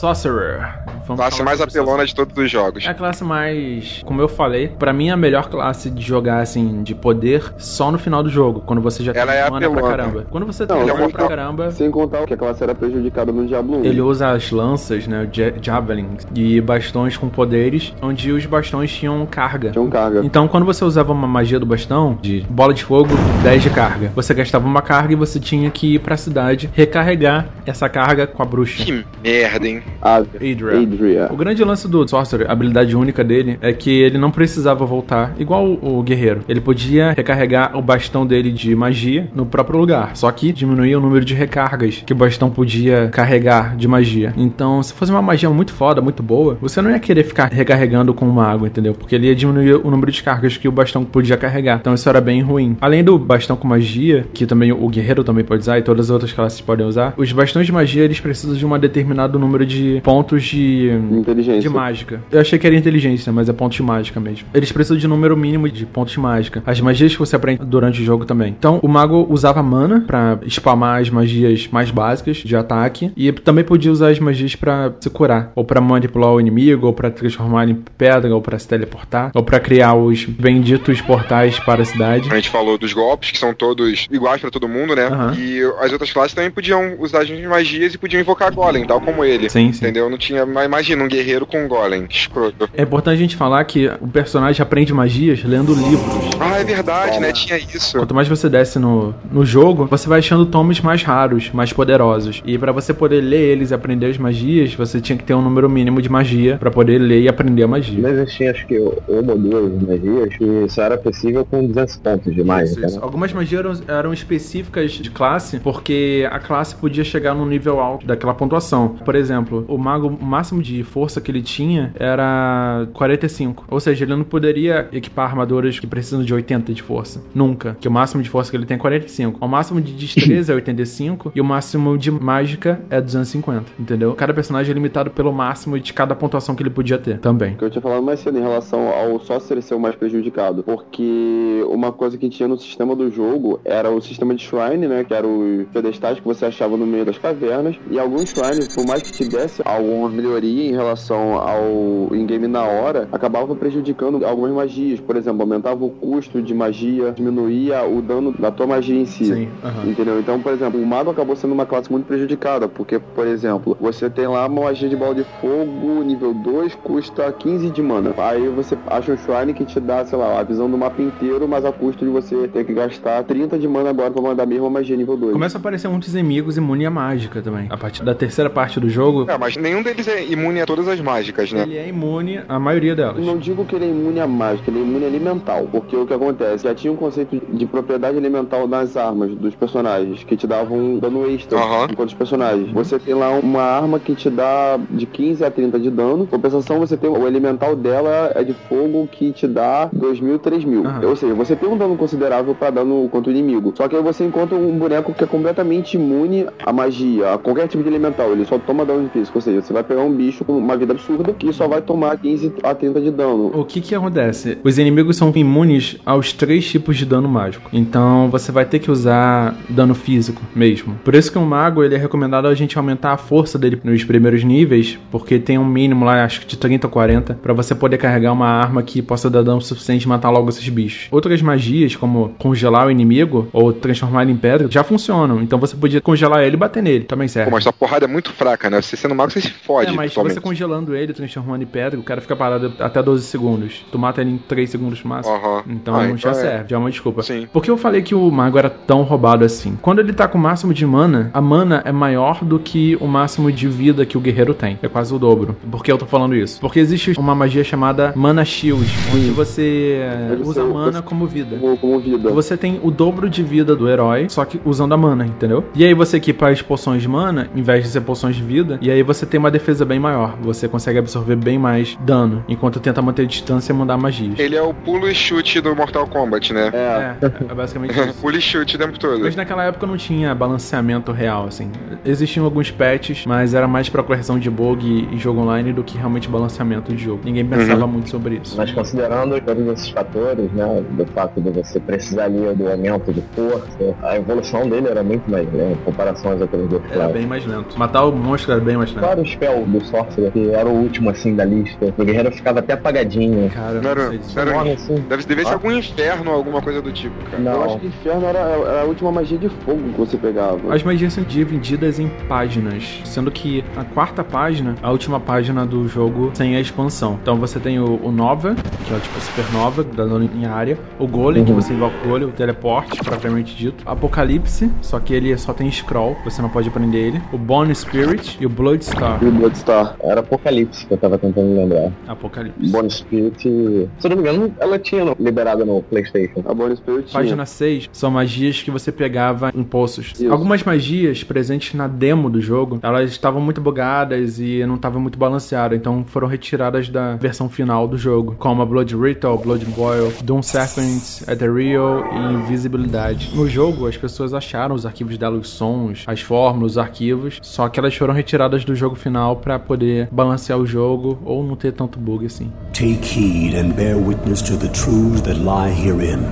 [0.00, 0.80] Sorcerer.
[1.06, 2.86] Vamos Classe mais apelona de todos os jogos.
[2.86, 6.38] É a classe mais, como eu falei, pra mim é a melhor classe de jogar
[6.40, 9.68] assim, de poder, só no final do jogo, quando você já Ela tem é mana
[9.68, 9.96] pra apelona.
[9.96, 10.26] caramba.
[10.30, 12.74] Quando você tem Não, mana é uma pra caramba, Sem contar que a classe era
[12.74, 13.84] prejudicada no Diablo 1.
[13.84, 19.26] Ele usa as lanças, né, ja- javelins e bastões com poderes, onde os bastões tinham
[19.26, 19.70] carga.
[19.72, 20.20] Tinha um carga.
[20.24, 23.10] Então, quando você usava uma magia do bastão, de bola de fogo,
[23.42, 27.48] 10 de carga, você gastava uma carga e você tinha que ir pra cidade recarregar
[27.66, 28.82] essa carga com a bruxa.
[28.82, 29.82] Que merda, hein?
[30.00, 30.80] Adria.
[30.80, 31.28] Adria.
[31.30, 35.34] O grande lance do Sorcerer, a habilidade única dele, é que ele não precisava voltar,
[35.38, 36.42] igual o, o guerreiro.
[36.48, 41.02] Ele podia recarregar o bastão dele de magia no próprio lugar, só que diminuía o
[41.02, 44.32] número de recargas que o bastão podia carregar de magia.
[44.36, 48.14] Então, se fosse uma magia muito foda, muito boa, você não ia querer ficar recarregando
[48.14, 48.94] com uma água, entendeu?
[48.94, 51.78] Porque ele ia diminuir o número de cargas que o bastão podia carregar.
[51.80, 52.76] Então, isso era bem ruim.
[52.80, 56.10] Além do bastão com magia, que também o guerreiro também pode usar e todas as
[56.10, 59.79] outras classes podem usar, os bastões de magia eles precisam de um determinado número de
[59.80, 60.90] de pontos de.
[61.10, 61.60] Inteligência.
[61.60, 62.20] De mágica.
[62.30, 64.48] Eu achei que era inteligência, mas é pontos de mágica mesmo.
[64.54, 66.62] Eles precisam de número mínimo de pontos de mágica.
[66.66, 68.54] As magias que você aprende durante o jogo também.
[68.58, 73.12] Então, o mago usava mana pra spamar as magias mais básicas de ataque.
[73.16, 75.52] E também podia usar as magias pra se curar.
[75.54, 79.30] Ou pra manipular o inimigo, ou pra transformar em pedra, ou pra se teleportar.
[79.34, 82.28] Ou pra criar os benditos portais para a cidade.
[82.30, 85.06] A gente falou dos golpes, que são todos iguais pra todo mundo, né?
[85.06, 85.34] Aham.
[85.38, 89.24] E as outras classes também podiam usar as magias e podiam invocar golem, tal como
[89.24, 89.48] ele.
[89.48, 89.84] Sim, sim.
[89.84, 90.08] Entendeu?
[90.08, 90.44] Não tinha.
[90.46, 92.06] Mas imagina um guerreiro com um golem.
[92.08, 92.68] Escroto.
[92.74, 96.30] É importante a gente falar que o personagem aprende magias lendo livros.
[96.40, 97.32] Ah, é verdade, né?
[97.32, 97.98] Tinha isso.
[97.98, 102.42] Quanto mais você desce no, no jogo, você vai achando tomos mais raros, mais poderosos.
[102.44, 105.42] E pra você poder ler eles e aprender as magias, você tinha que ter um
[105.42, 108.00] número mínimo de magia pra poder ler e aprender a magia.
[108.00, 112.34] Mas existia acho que uma ou duas magias que só era possível com 200 pontos
[112.34, 113.04] de mágica, Isso, isso.
[113.04, 118.06] Algumas magias eram, eram específicas de classe, porque a classe podia chegar num nível alto
[118.06, 118.88] daquela pontuação.
[119.04, 123.64] Por exemplo, o mago, o máximo de força que ele tinha era 45.
[123.68, 127.22] Ou seja, ele não poderia equipar armaduras que precisam de 80 de força.
[127.34, 127.76] Nunca.
[127.80, 129.44] Que o máximo de força que ele tem é 45.
[129.44, 133.64] O máximo de destreza é 85 e o máximo de mágica é 250.
[133.78, 134.14] Entendeu?
[134.14, 137.54] Cada personagem é limitado pelo máximo de cada pontuação que ele podia ter também.
[137.56, 140.62] que eu tinha falado mais cedo em relação ao Sorcerer ser o mais prejudicado.
[140.62, 145.04] Porque uma coisa que tinha no sistema do jogo era o sistema de Shrine, né?
[145.04, 147.76] Que era os pedestais que você achava no meio das cavernas.
[147.90, 153.08] E alguns Shrines, por mais que tivesse alguma melhoria em relação ao in-game na hora,
[153.12, 155.00] acabava prejudicando algumas magias.
[155.00, 159.26] Por exemplo, aumentava o custo de magia, diminuía o dano da tua magia em si.
[159.26, 159.88] Sim, aham.
[159.88, 160.18] Entendeu?
[160.18, 164.08] Então, por exemplo, o mago acabou sendo uma classe muito prejudicada, porque, por exemplo, você
[164.10, 168.14] tem lá uma magia de bola de fogo, nível 2, custa 15 de mana.
[168.16, 171.48] Aí você acha um shrine que te dá, sei lá, a visão do mapa inteiro,
[171.48, 174.46] mas a custo de você ter que gastar 30 de mana agora pra mandar a
[174.46, 175.32] mesma magia nível 2.
[175.32, 177.66] Começa a aparecer muitos inimigos imune à mágica também.
[177.70, 180.88] A partir da terceira parte do jogo, É, mas nenhum deles é imune a todas
[180.88, 181.62] as mágicas, né?
[181.62, 183.24] ele é imune à maioria delas.
[183.24, 185.68] Não digo que ele é imune à mágica, ele é imune elemental.
[185.70, 186.64] Porque o que acontece?
[186.64, 190.98] Já tinha um conceito de propriedade elemental nas armas dos personagens, que te davam um
[190.98, 191.86] dano extra Aham.
[191.90, 192.72] enquanto os personagens.
[192.72, 196.26] Você tem lá uma arma que te dá de 15 a 30 de dano.
[196.26, 200.86] Compensação, você tem o elemental dela é de fogo que te dá 2.000, 3.000.
[200.86, 201.08] Aham.
[201.08, 203.72] Ou seja, você tem um dano considerável pra dano contra o inimigo.
[203.76, 207.68] Só que aí você encontra um boneco que é completamente imune à magia, a qualquer
[207.68, 208.32] tipo de elemental.
[208.32, 209.38] Ele só toma dano físico.
[209.38, 212.16] Ou seja, você vai pegar um bicho com uma vida absurda que só vai tomar
[212.18, 213.50] 15 a 30 de dano.
[213.54, 214.58] O que que acontece?
[214.64, 217.70] Os inimigos são imunes aos três tipos de dano mágico.
[217.72, 220.94] Então você vai ter que usar dano físico mesmo.
[221.04, 224.04] Por isso que um mago ele é recomendado a gente aumentar a força dele nos
[224.04, 227.74] primeiros níveis, porque tem um mínimo lá, acho que de 30 ou 40, pra você
[227.74, 231.08] poder carregar uma arma que possa dar dano suficiente e matar logo esses bichos.
[231.10, 235.42] Outras magias, como congelar o inimigo ou transformar ele em pedra, já funcionam.
[235.42, 237.50] Então você podia congelar ele e bater nele, também serve.
[237.50, 238.80] Pô, mas essa porrada é muito fraca, né?
[238.80, 239.90] Você sendo mago, você se fode.
[239.90, 240.34] É, mas totalmente.
[240.34, 243.84] você congelando ele, transformando em pedra, o cara fica parado até 12 segundos.
[243.90, 245.36] Tu mata ele em 3 segundos no máximo.
[245.68, 246.34] Então Ah, já então é.
[246.34, 247.22] serve, já é uma desculpa.
[247.22, 247.46] Sim.
[247.52, 249.76] Por que eu falei que o mago era tão roubado assim?
[249.82, 253.06] Quando ele tá com o máximo de mana, a mana é maior do que o
[253.06, 254.78] máximo de vida que o guerreiro tem.
[254.82, 255.56] É quase o dobro.
[255.70, 256.60] Por que eu tô falando isso?
[256.60, 261.56] Porque existe uma magia chamada Mana Shield, onde você Deve usa mana como vida.
[261.56, 262.30] Como vida.
[262.30, 265.64] Você tem o dobro de vida do herói, só que usando a mana, entendeu?
[265.74, 268.78] E aí você equipa as poções de mana, em vez de ser poções de vida,
[268.80, 270.36] e aí você tem uma defesa bem maior.
[270.40, 274.38] Você consegue absorver bem mais dano, enquanto tenta manter distância e mandar magias.
[274.38, 276.70] Ele é o pulo e chute do Mortal Kombat, né?
[276.72, 277.16] É.
[277.24, 278.14] É, é basicamente isso.
[278.20, 279.20] pulo e chute o tempo todo.
[279.20, 281.70] Mas naquela época não tinha balanceamento real, assim.
[282.04, 285.96] Existiam alguns patches, mas era mais pra correção de bug e jogo online do que
[285.96, 287.20] realmente balanceamento de jogo.
[287.24, 288.56] Ninguém pensava muito sobre isso.
[288.56, 293.22] Mas considerando todos esses fatores, né, do fato de você precisar ali do aumento de
[293.34, 297.26] força, a evolução dele era muito mais lenta em comparação às outras duas Era bem
[297.26, 297.78] mais lento.
[297.78, 299.04] Matar o monstro era bem mais lento.
[299.04, 301.92] Claro, o spell do Sorcerer, que era o último assim da lista.
[301.96, 303.50] O guerreiro ficava até apagadinho.
[303.50, 304.94] Cara, Não era- não não era- Nome assim.
[305.08, 305.54] Deve, deve ser Ah.
[305.54, 307.42] algum inferno ou alguma coisa do tipo, cara.
[307.42, 307.78] Eu acho Não.
[307.80, 310.74] que inferno era, era a última magia de fogo que você pegava.
[310.74, 315.86] As magias são divididas em páginas, sendo que a quarta página, a última página do
[315.88, 317.18] jogo sem a expansão.
[317.22, 321.06] Então você tem o, o Nova, que é o tipo supernova, da em área, o
[321.06, 325.52] Golem, que você invoca o Golem, o Teleporte, propriamente dito, Apocalipse, só que ele só
[325.52, 328.48] tem scroll, você não pode prender ele, o Bone Spirit e o
[328.84, 329.22] Bloodstar.
[329.22, 329.96] E o Bloodstar.
[330.02, 331.92] Era Apocalipse que eu tava tentando lembrar.
[332.08, 332.70] Apocalipse.
[332.70, 336.42] Bonus Spirit, se eu não me engano, ela tinha no- liberada no PlayStation.
[336.46, 337.20] A Bonus Spirit tinha.
[337.20, 340.12] Página 6 são magias que você pegava em poços.
[340.14, 340.32] Isso.
[340.32, 345.18] Algumas magias presentes na demo do jogo, elas estavam muito bugadas e não estavam muito
[345.18, 350.12] balanceadas, então foram retiradas da versão final do jogo, como a Blood Ritual, Blood Boil,
[350.24, 353.30] Doom Serpent, Ethereal e Invisibilidade.
[353.34, 357.68] No jogo, as pessoas acharam os arquivos dela, os sons, as fórmulas, os arquivos, só
[357.68, 361.56] que elas foram retiradas do do jogo final pra poder balancear o jogo ou não
[361.56, 362.52] ter tanto bug assim.
[362.72, 366.22] Take heed and bear witness to the truths that lie herein,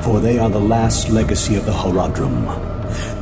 [0.00, 2.46] for they are the last legacy of the Haradrim.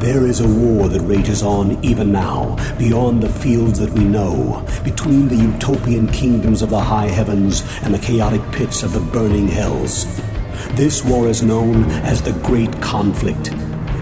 [0.00, 4.64] There is a war that rages on even now, beyond the fields that we know,
[4.84, 9.48] between the utopian kingdoms of the high heavens and the chaotic pits of the burning
[9.48, 10.06] hells.
[10.74, 13.50] This war is known as the Great Conflict,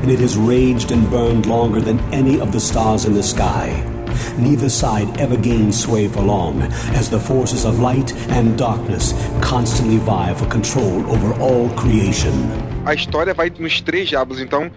[0.02, 3.89] and it has raged and burned longer than any of the stars in the sky.
[4.38, 6.62] Neither side ever gains sway for long,
[6.94, 12.32] as the forces of light and darkness constantly vie for control over all creation.
[12.84, 14.70] A história vai nos três diabos, então.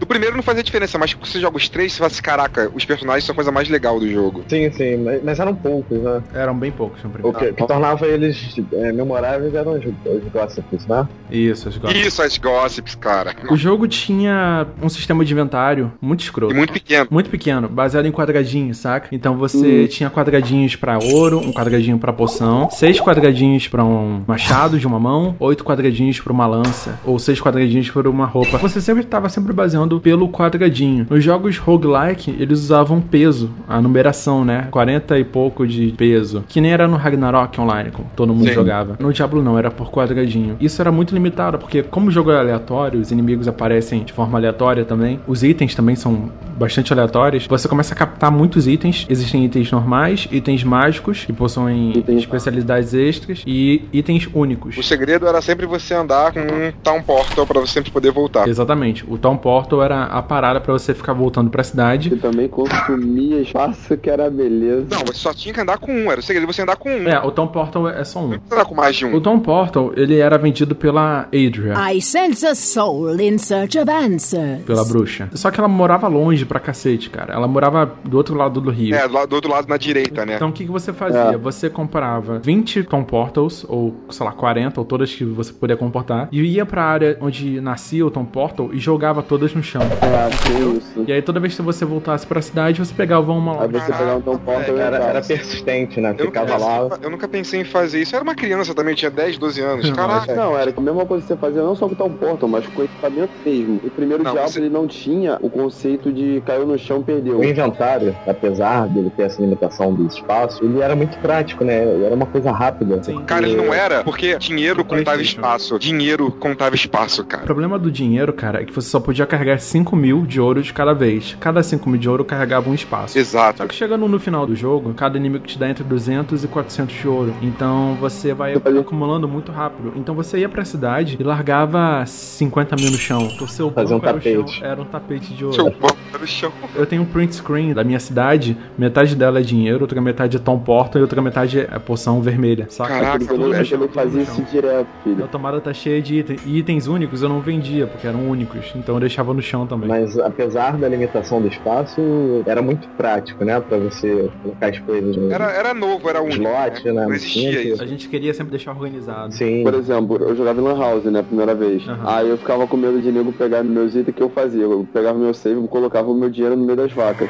[0.00, 2.72] Do primeiro não fazia diferença, mas quando você joga os três, você fala assim, caraca,
[2.74, 4.42] os personagens são a coisa mais legal do jogo.
[4.48, 6.22] Sim, sim, mas, mas eram poucos, né?
[6.32, 7.38] Eram bem poucos no O primeiro.
[7.38, 11.06] que, que tornava eles é, memoráveis eram os, os gossips, né?
[11.30, 11.96] Isso, as gosto.
[11.96, 13.34] Isso, as gossips, cara.
[13.50, 16.54] O jogo tinha um sistema de inventário muito escroto.
[16.54, 17.06] E muito pequeno.
[17.10, 19.08] Muito pequeno, baseado em quadradinhos, saca?
[19.12, 24.78] Então você tinha quadradinhos pra ouro, um quadradinho pra poção, seis quadradinhos pra um machado
[24.78, 28.56] de uma mão, oito quadradinhos pra uma lança, ou seis quadradinhos pra uma roupa.
[28.56, 31.06] Você sempre estava sempre baseando pelo quadradinho.
[31.08, 34.68] Nos jogos roguelike, eles usavam peso, a numeração, né?
[34.70, 36.44] 40 e pouco de peso.
[36.48, 38.54] Que nem era no Ragnarok Online, como todo mundo Sim.
[38.54, 38.96] jogava.
[39.00, 40.56] No Diablo não, era por quadradinho.
[40.60, 44.38] Isso era muito limitado, porque como o jogo é aleatório, os inimigos aparecem de forma
[44.38, 45.18] aleatória também.
[45.26, 47.46] Os itens também são bastante aleatórios.
[47.46, 49.06] Você começa a captar muitos itens.
[49.08, 54.76] Existem itens normais, itens mágicos, que possuem Itens- especialidades extras, e itens únicos.
[54.76, 58.46] O segredo era sempre você andar com um Town Portal pra você sempre poder voltar.
[58.48, 59.04] Exatamente.
[59.08, 62.10] O Town Portal era a parada pra você ficar voltando pra cidade.
[62.10, 64.86] Que também consumia espaço, que era beleza.
[64.90, 66.10] Não, você só tinha que andar com um.
[66.10, 67.08] Era o segredo você andar com um.
[67.08, 68.28] É, o Town Portal é só um.
[68.28, 69.14] Não andar com mais de um.
[69.14, 71.74] O Town Portal, ele era vendido pela Adria.
[71.92, 74.64] I sense a soul in search of answers.
[74.64, 75.28] Pela bruxa.
[75.34, 77.34] Só que ela morava longe pra cacete, cara.
[77.34, 78.94] Ela morava do outro lado do rio.
[78.94, 80.36] É, do, outro lado na direita, né?
[80.36, 81.38] Então o que, que você fazia?
[81.38, 86.28] Você comprava 20 Tom Portals, ou sei lá, 40, ou todas que você puder comportar,
[86.32, 89.92] e ia pra área onde nascia o Tom Portal e jogava todas no chão.
[90.00, 91.04] É, tem isso.
[91.06, 93.62] E aí toda vez que você voltasse pra cidade, você pegava uma lá.
[93.62, 96.14] Aí você pegava um porta e Era, era persistente, né?
[96.18, 96.88] Eu nunca, Ficava lá.
[96.88, 98.14] pensei, eu nunca pensei em fazer isso.
[98.14, 99.90] Eu era uma criança também, tinha 10, 12 anos.
[99.90, 100.34] Caraca.
[100.34, 102.80] Não, era a mesma coisa que você fazia não só com o Portal, mas com
[102.82, 103.80] o equipamento mesmo.
[103.84, 107.38] O primeiro Não, Diablo você- ele não tinha o conceito de caiu no chão, perdeu.
[107.38, 111.84] O inventário, apesar dele ter essa limitação do espaço, ele era muito prático, né?
[111.84, 113.02] Ele Era uma coisa rápida.
[113.02, 113.22] Sim.
[113.24, 115.78] Cara, ele não era porque dinheiro O contava espaço.
[115.78, 117.44] Dinheiro contava espaço, O cara.
[117.44, 120.72] problema do dinheiro, cara, é que você só podia carregar 5 mil de ouro de
[120.72, 121.36] cada vez.
[121.38, 123.14] Cada 5 mil de ouro carregava um espaço.
[123.14, 123.66] Só Exato.
[123.68, 127.08] que chegando no final do jogo, cada inimigo te dá entre 200 e 400 de
[127.08, 127.34] ouro.
[127.42, 129.92] Então você vai acumulando muito rápido.
[129.96, 133.28] Então você ia pra cidade e largava 50 mil no chão.
[133.40, 134.64] O seu Fazer um banco era o chão- tapete.
[134.64, 135.76] Era um tapete de Seu ouro.
[135.80, 136.52] banco era o chão.
[136.74, 138.56] Eu tenho um print screen da minha cidade.
[138.78, 142.66] Metade dela é dinheiro, outra metade é Tom Porta e outra metade é poção vermelha.
[142.70, 142.94] Saca?
[142.94, 145.28] Caraca, Tudo eu chão, no fazia isso direto, A filho.
[145.28, 146.40] tomada tá cheia de itens.
[146.46, 148.72] E itens únicos eu não vendia, porque eram únicos.
[148.74, 149.88] Então eu deixava no chão também.
[149.88, 153.60] Mas apesar da limitação do espaço, era muito prático, né?
[153.60, 156.42] Pra você colocar as coisas no Era, era novo, era único.
[156.42, 156.92] slot, né?
[156.92, 157.82] Não Tinha existia isso.
[157.82, 159.32] A gente queria sempre deixar organizado.
[159.34, 159.62] Sim.
[159.62, 161.86] Por exemplo, eu jogava em Lan House, né, a primeira vez.
[161.88, 162.04] Aham.
[162.06, 164.62] Aí eu ficava com medo de nego pegar meus itens que eu fazia.
[164.62, 167.28] Eu pegava meu save e colocava o meu dinheiro no meio das vacas.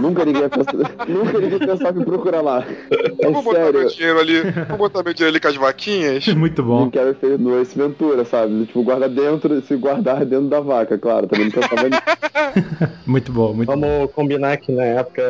[0.00, 0.72] Nunca ninguém ia pensar,
[1.08, 2.64] nunca ninguém pensava em procurar lá.
[2.90, 3.88] Eu É vou botar meu sério.
[3.90, 4.42] dinheiro ali.
[4.68, 6.26] Vou botar meu dinheiro ali com as vaquinhas.
[6.34, 6.80] Muito bom.
[6.80, 8.66] Não quero feito no Ace Ventura, sabe?
[8.66, 11.26] Tipo, guarda dentro, se guardar dentro da vaca, claro.
[11.26, 12.02] Também não pensava nisso.
[13.06, 13.80] Muito bom, muito bom.
[13.80, 15.22] Vamos combinar que na época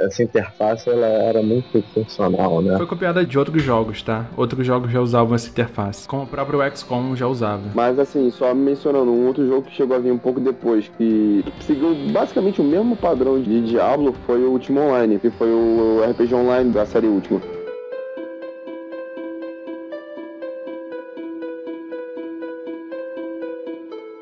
[0.00, 2.76] essa interface ela era muito funcional, né?
[2.76, 4.26] Foi copiada de outros jogos, tá?
[4.36, 6.08] Outros jogos já usavam essa interface.
[6.08, 7.62] Como o próprio XCOM já usava.
[7.74, 11.44] Mas assim, só mencionando, um outro jogo que chegou a vir um pouco depois, que
[11.60, 16.34] seguiu basicamente o mesmo padrão de Diablo, foi o Ultima Online, que foi o RPG
[16.34, 17.59] Online da série Ultima.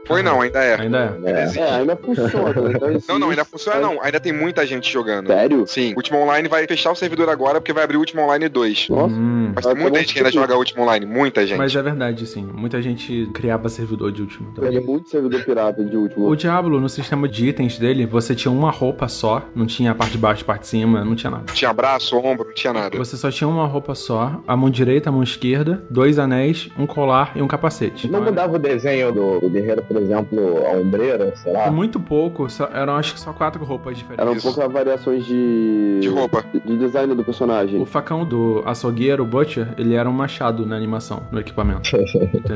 [0.08, 0.80] Foi não, ainda é.
[0.80, 1.30] Ainda é.
[1.30, 1.58] É.
[1.58, 2.70] É, ainda funciona.
[2.74, 4.02] Então, existe- Não, não, ainda funciona não.
[4.02, 5.26] Ainda tem muita gente jogando.
[5.28, 5.66] Sério?
[5.66, 5.92] Sim.
[5.96, 8.88] Ultima Online vai fechar o servidor agora porque vai abrir o Ultima Online 2.
[8.88, 9.14] Nossa.
[9.14, 11.06] Hum, Mas tem muita gente que ainda joga Ultima Online.
[11.06, 11.58] Muita gente.
[11.58, 12.42] mas é verdade, sim.
[12.42, 14.50] Muita gente criava servidor de último.
[14.54, 14.72] também.
[14.72, 16.26] Tem muito servidor pirata de Ultima.
[16.26, 19.42] O Diablo, no sistema de itens dele, você tinha uma roupa só.
[19.54, 21.52] Não tinha a parte de baixo, a parte de cima, não tinha nada.
[21.52, 22.96] Tinha braço, ombro, não tinha nada.
[22.96, 26.86] Você só tinha uma roupa só, a mão direita, a mão esquerda, dois anéis, um
[26.86, 28.06] colar e um capacete.
[28.08, 31.70] Não Então, era- mudava o desenho do, do guerreiro, por exemplo, a ombreira, sei lá.
[31.70, 34.24] Muito pouco, só- eram acho que só quatro roupas diferentes.
[34.26, 35.98] Eram poucas variações de.
[36.00, 36.44] De roupa.
[36.64, 37.80] De design do personagem.
[37.80, 41.90] O facão do açougueiro, o Butcher, ele era um machado na animação, no equipamento.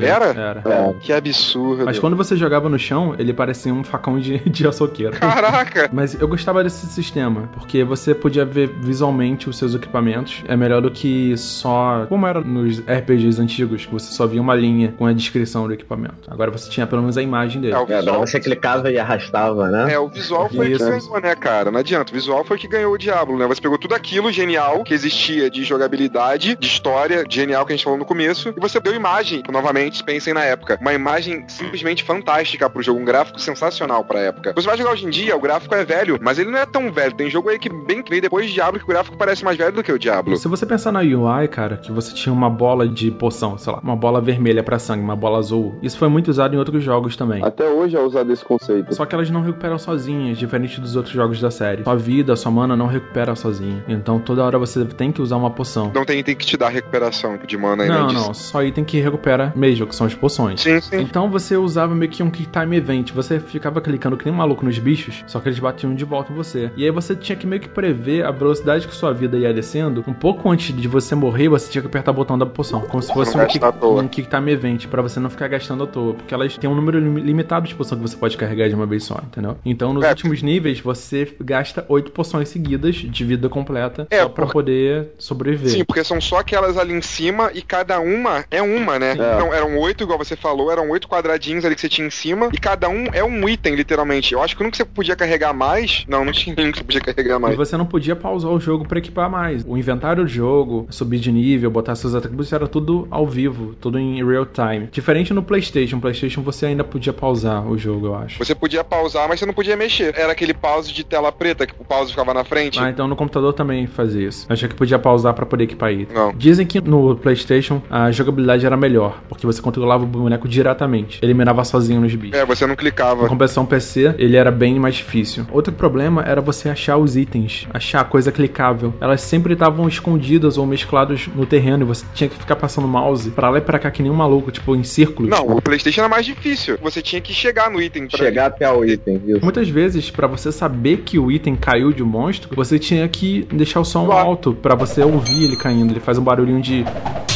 [0.00, 0.26] Era?
[0.26, 0.62] Era.
[0.66, 0.94] É.
[1.00, 1.85] Que absurdo.
[1.85, 5.16] Mas quando você jogava no chão, ele parecia um facão de, de açougueiro.
[5.18, 5.88] Caraca!
[5.92, 10.42] Mas eu gostava desse sistema, porque você podia ver visualmente os seus equipamentos.
[10.48, 12.07] É melhor do que só.
[12.09, 15.72] Como era nos RPGs antigos, que você só via uma linha com a descrição do
[15.72, 16.28] equipamento.
[16.28, 17.75] Agora você tinha pelo menos a imagem dele.
[17.75, 19.92] É, o É, agora visual, você clicava e arrastava, né?
[19.92, 20.85] é, o visual foi Isso.
[20.85, 21.71] que ganhou, né, cara?
[21.71, 22.12] Não adianta.
[22.12, 23.47] O visual foi que ganhou o Diablo, né?
[23.47, 27.77] Você pegou tudo aquilo genial que existia de jogabilidade, de história, de genial que a
[27.77, 30.79] gente falou no começo, e você deu imagem, novamente, pensem na época.
[30.81, 34.53] Uma imagem simplesmente fantástica pro jogo, um gráfico sensacional pra época.
[34.55, 36.92] Você vai jogar hoje em dia, o gráfico é velho, mas ele não é tão
[36.92, 37.14] velho.
[37.14, 39.57] Tem jogo aí que bem que veio depois de Diablo que o gráfico parece mais
[39.57, 40.37] velho do que o Diablo.
[40.37, 43.81] Se você pensar na UI, cara, que você tinha uma bola de poção, sei lá,
[43.83, 47.16] uma bola vermelha pra sangue, uma bola azul, isso foi muito usado em outros jogos
[47.23, 47.45] também.
[47.45, 48.95] Até hoje é usado esse conceito.
[48.95, 51.85] Só que elas não recuperam sozinhas, diferente dos outros jogos da série.
[51.85, 53.83] Sua vida, sua mana não recupera sozinha.
[53.89, 55.91] Então toda hora você tem que usar uma poção.
[55.95, 58.27] Não tem item que te dá recuperação de mana e Não, nem disso.
[58.27, 60.61] não, só item que recupera mesmo, que são as poções.
[60.61, 61.01] Sim, sim.
[61.01, 63.12] Então você usava meio que um Kick Time Event.
[63.12, 66.33] Você ficava clicando que nem um maluco nos bichos, só que eles batiam de volta
[66.33, 66.70] em você.
[66.77, 70.05] E aí você tinha que meio que prever a velocidade que sua vida ia descendo.
[70.07, 72.81] Um pouco antes de você morrer, você tinha que apertar o botão da poção.
[72.83, 75.85] Como se fosse não um kick, um kick Time Event, pra você não ficar gastando
[75.85, 76.14] à toa.
[76.14, 79.05] Porque elas têm um número limitado de poção que você pode carregar de uma vez
[79.05, 79.57] só, entendeu?
[79.65, 80.11] Então nos É.
[80.11, 85.09] últimos níveis, você gasta oito poções seguidas de vida completa É, só pra por- poder
[85.19, 85.71] sobreviver.
[85.73, 89.13] Sim, porque são só aquelas ali em cima e cada uma é uma, né?
[89.13, 92.49] Então eram oito, igual você falou, eram oito quadradinhos ali que você tinha em cima
[92.53, 94.33] e cada um é um item, literalmente.
[94.35, 96.05] Eu acho que o único que você podia carregar mais.
[96.09, 97.57] Não, não tinha nenhum que você podia carregar E mais.
[97.57, 99.65] você não podia pausar o jogo pra equipar mais.
[99.67, 103.99] O inventário do jogo, subir de nível, botar seus atributos, era tudo ao vivo, tudo
[103.99, 104.89] em real time.
[104.93, 105.99] Diferente no PlayStation.
[105.99, 108.38] PlayStation você ainda podia pausar o jogo, eu acho.
[108.38, 110.14] Você podia pausar, mas você não podia mexer.
[110.14, 112.78] Era aquele pause de tela preta que o pause ficava na frente.
[112.78, 114.44] Ah, então no computador também fazia isso.
[114.50, 116.14] Achei que podia pausar pra poder equipar item.
[116.14, 116.32] Não.
[116.34, 121.18] Dizem que no PlayStation a jogabilidade era melhor, porque você controlava o boneco diretamente.
[121.22, 122.38] Ele mirava sozinho nos bichos.
[122.38, 123.24] É, você não clicava.
[123.24, 125.46] Em compensação PC, ele era bem mais difícil.
[125.50, 128.92] Outro problema era você achar os itens, achar a coisa clicável.
[129.00, 132.88] Elas sempre estavam escondidas ou mescladas no terreno e você tinha que ficar passando o
[132.88, 135.30] mouse pra lá e pra cá que nem um maluco, tipo em círculos.
[135.30, 136.78] Não, o PlayStation era mais difícil.
[136.83, 139.41] Você tinha que chegar no item pra Chegar até o item, isso.
[139.43, 143.47] Muitas vezes, pra você saber que o item caiu de um monstro, você tinha que
[143.53, 144.28] deixar o som Claro.
[144.28, 145.93] alto pra você ouvir ele caindo.
[145.93, 146.85] Ele faz um barulhinho de,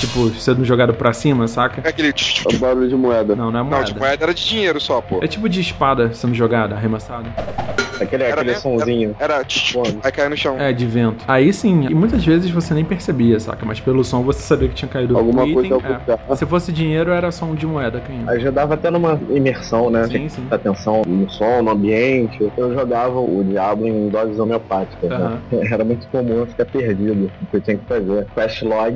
[0.00, 1.80] tipo, sendo jogado pra cima, saca?
[1.84, 2.08] É aquele.
[2.08, 3.34] É o barulho de moeda.
[3.36, 3.84] Não, não é Não, moeda.
[3.84, 5.20] de moeda era de dinheiro só, pô.
[5.22, 7.28] É tipo de espada sendo jogada, arremessada.
[7.98, 8.60] Aquele, Era aquele mesmo?
[8.78, 9.16] sonzinho.
[9.18, 9.38] Era.
[10.02, 10.56] Aí caiu no chão.
[10.60, 11.24] É, de vento.
[11.26, 13.64] Aí sim, e muitas vezes você nem percebia, saca?
[13.64, 15.78] Mas pelo som você sabia que tinha caído Alguma o coisa item.
[15.94, 16.20] oculta.
[16.28, 16.36] é.
[16.36, 18.28] Se fosse dinheiro, era som de moeda caindo.
[18.28, 20.04] Ajudava até numa imersão, né?
[20.08, 20.48] Sim, sim.
[20.50, 22.52] Atenção no som, no ambiente.
[22.56, 25.42] Eu jogava o Diablo em doses homeopáticas, né?
[25.72, 28.28] Era muito comum eu ficar perdido o que eu tinha que fazer.
[28.36, 28.94] Quest log,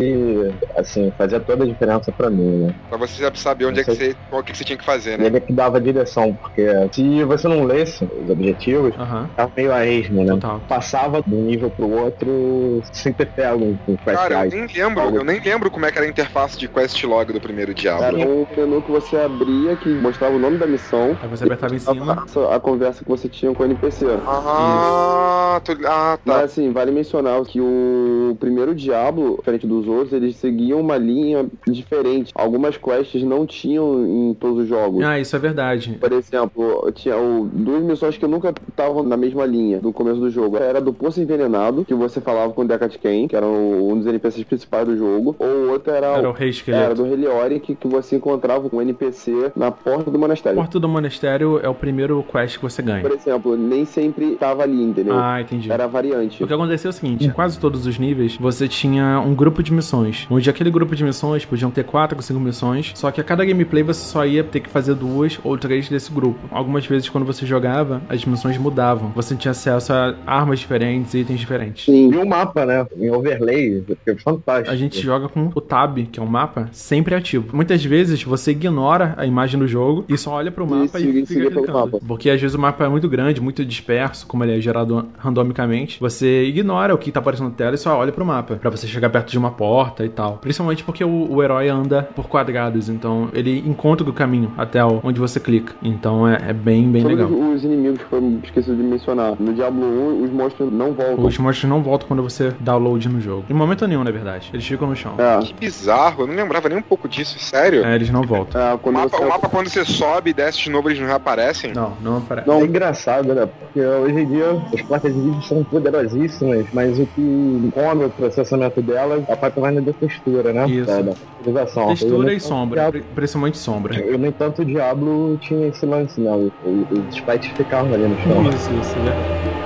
[0.76, 2.72] assim, fazia toda a diferença pra mim, né?
[2.88, 4.16] Pra você saber onde é que você.
[4.28, 5.26] Qual que você tinha que fazer, E né?
[5.26, 9.30] ele que dava direção, porque se você não lesse os objetivos, Aham.
[9.36, 10.32] tava meio a esmo, né?
[10.34, 10.60] Total.
[10.68, 15.16] Passava de um nível pro outro sem ter pego com Quest Cara, eu nem lembro,
[15.16, 18.04] eu nem lembro como é que era a interface de quest log do primeiro Diablo.
[18.04, 21.16] Era um menu que você abria que mostrava o nome da missão.
[21.20, 22.24] Aí você apertava em cima.
[22.50, 24.06] A, a conversa que você tinha com o NPC.
[24.26, 25.72] Ah, tô...
[25.86, 26.20] ah, tá.
[26.24, 31.48] Mas assim, vale mencionar que o primeiro Diablo, diferente dos outros, eles seguiam uma linha
[31.68, 32.30] diferente.
[32.34, 35.04] Algumas quests não tinham em todos os jogos.
[35.04, 35.96] Ah, isso é verdade.
[36.00, 40.30] Por exemplo, tinha o- duas missões que nunca estavam na mesma linha do começo do
[40.30, 40.56] jogo.
[40.56, 43.96] Era do Poço Envenenado, que você falava com o Deckard Cain, que era o- um
[43.98, 45.36] dos NPCs principais do jogo.
[45.38, 46.84] Ou outro era, Era o Rei Esqueleto.
[46.84, 50.56] Era do Heliori, que, que você encontrava com um NPC na porta do monastério.
[50.56, 53.02] Porta do Monastério é o primeiro quest que você ganha.
[53.02, 55.18] Por exemplo, nem sempre tava ali, entendeu?
[55.18, 55.70] Ah, entendi.
[55.70, 56.42] Era variante.
[56.42, 59.62] O que aconteceu é o seguinte, em quase todos os níveis, você tinha um grupo
[59.62, 63.20] de missões, onde aquele grupo de missões podiam ter quatro ou cinco missões, só que
[63.20, 66.38] a cada gameplay você só ia ter que fazer duas ou três desse grupo.
[66.50, 69.10] Algumas vezes, quando você jogava, as missões mudavam.
[69.14, 71.84] Você tinha acesso a armas diferentes, itens diferentes.
[71.84, 72.12] Sim.
[72.12, 72.86] E o mapa, né?
[72.96, 74.70] Em overlay, que é fantástico.
[74.70, 77.54] A gente joga com o tab, que é um mapa, sempre ativo.
[77.56, 81.26] Muitas vezes você ignora a imagem do jogo e só olha pro mapa e, siga-
[81.26, 81.72] fica clicando.
[81.72, 81.98] mapa.
[82.06, 85.98] Porque às vezes o mapa é muito grande, muito disperso, como ele é gerado randomicamente.
[86.00, 88.86] Você ignora o que tá aparecendo na tela e só olha pro mapa, Pra você
[88.86, 90.38] chegar perto de uma porta e tal.
[90.38, 95.18] Principalmente porque o, o herói anda por quadrados, então ele encontra o caminho até onde
[95.20, 95.74] você clica.
[95.82, 97.30] Então é, é bem, bem Todos legal.
[97.52, 99.34] os inimigos que foram esqueci de mencionar.
[99.40, 99.84] No Diablo
[100.20, 101.24] 1, os monstros não voltam.
[101.24, 103.44] Os monstros não voltam quando você download no jogo.
[103.48, 104.50] Em momento nenhum, na verdade.
[104.52, 105.14] Eles ficam no chão.
[105.18, 105.38] É.
[105.40, 107.84] Que bizarro, eu não lembrava nem um pouco disso, sério.
[107.84, 108.60] É, eles não voltam.
[108.60, 109.24] É, O mapa, você...
[109.24, 111.72] o mapa, quando você sobe e desce de novo, eles não reaparecem?
[111.74, 112.50] Não, não aparece.
[112.50, 113.46] É engraçado, né?
[113.46, 118.10] Porque hoje em dia as placas de vídeo são poderosíssimas, mas o que come o
[118.10, 120.68] processamento delas, a parte mais da textura, né?
[120.68, 120.86] Isso.
[120.86, 122.80] Da, da Textura e sombra.
[122.82, 123.98] Diablo- pri- Principalmente sombra.
[124.00, 126.30] Eu, no entanto, o Diablo tinha esse lance, né?
[126.32, 128.42] O- o- Os sprites ficavam ali no chão.
[128.52, 129.16] Isso, isso, é.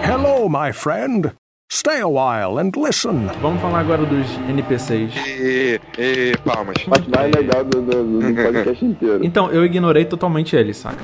[0.03, 1.33] Hello, my friend.
[1.71, 3.27] Stay a while and listen.
[3.41, 5.13] Vamos falar agora dos NPCs.
[5.27, 6.77] E, e palmas.
[6.87, 9.25] A parte mais legal do, do, do podcast inteiro.
[9.25, 10.99] Então, eu ignorei totalmente eles, saca?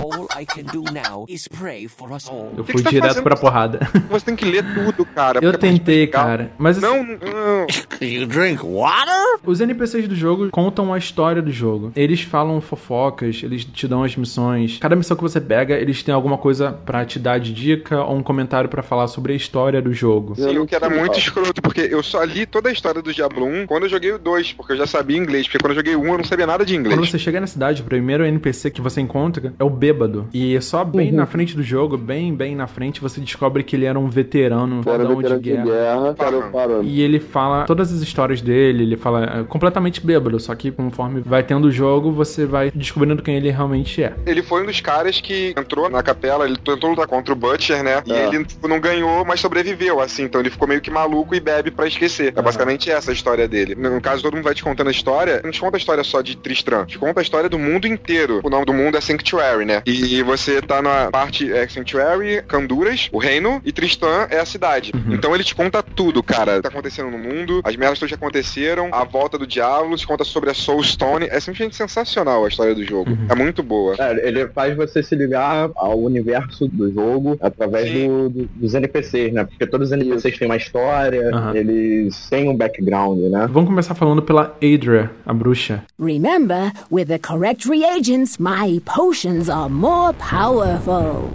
[0.00, 2.52] All I can do now is pray for us all.
[2.56, 3.22] Eu fui tá direto fazendo?
[3.24, 3.78] pra porrada.
[4.10, 5.38] Você tem que ler tudo, cara.
[5.40, 6.50] Eu é tentei, cara.
[6.58, 7.66] Mas assim, Não, não.
[8.06, 9.38] You drink water?
[9.46, 11.92] os NPCs do jogo contam a história do jogo.
[11.96, 14.76] Eles falam fofocas, eles te dão as missões.
[14.78, 18.16] Cada missão que você pega, eles têm alguma coisa pra te dar de dica ou
[18.16, 20.05] um comentário pra falar sobre a história do jogo.
[20.36, 23.44] Sim, o que era muito escroto, porque eu só li toda a história do Diablo
[23.46, 25.96] 1 quando eu joguei o 2, porque eu já sabia inglês, porque quando eu joguei
[25.96, 26.94] o 1 eu não sabia nada de inglês.
[26.98, 30.28] Quando você chega na cidade, o primeiro NPC que você encontra é o bêbado.
[30.32, 33.84] E só bem na frente do jogo, bem, bem na frente, você descobre que ele
[33.84, 36.50] era um veterano, Era fodão veterano de guerra, Aham.
[36.50, 36.82] parando.
[36.84, 41.20] E ele fala todas as histórias dele, ele fala é, completamente bêbado, só que conforme
[41.20, 44.14] vai tendo o jogo, você vai descobrindo quem ele realmente é.
[44.26, 47.82] Ele foi um dos caras que entrou na capela, ele tentou lutar contra o Butcher,
[47.82, 48.02] né?
[48.06, 48.26] E É.
[48.26, 50.24] ele tipo, não ganhou, mas sobreviveu, assim.
[50.24, 52.32] Então ele ficou meio que maluco e bebe pra esquecer.
[52.36, 53.74] É basicamente essa a história dele.
[53.74, 55.40] No caso, todo mundo vai te contando a história.
[55.44, 58.40] Não te conta a história só de Tristram, te conta a história do mundo inteiro.
[58.44, 59.82] O nome do mundo é Sanctuary, né?
[59.86, 64.92] E você tá na parte é Sanctuary, Canduras, o reino, e Tristan é a cidade.
[65.10, 66.52] Então ele te conta tudo, cara.
[66.52, 69.96] O que tá acontecendo no mundo, as merdas todas que aconteceram, a volta do diabo,
[69.96, 71.26] te conta sobre a Soul Stone.
[71.30, 73.10] É simplesmente sensacional a história do jogo.
[73.28, 73.94] É muito boa.
[73.98, 79.32] É, ele faz você se ligar ao universo do jogo através do- do- dos NPCs,
[79.32, 79.44] né?
[79.44, 81.54] Porque todos os NPCs têm uma história, Aham.
[81.54, 83.46] eles têm um background, né?
[83.50, 85.82] Vamos começar falando pela Adria, a bruxa.
[85.98, 91.30] Remember, with the correct reagents, my potions are more powerful.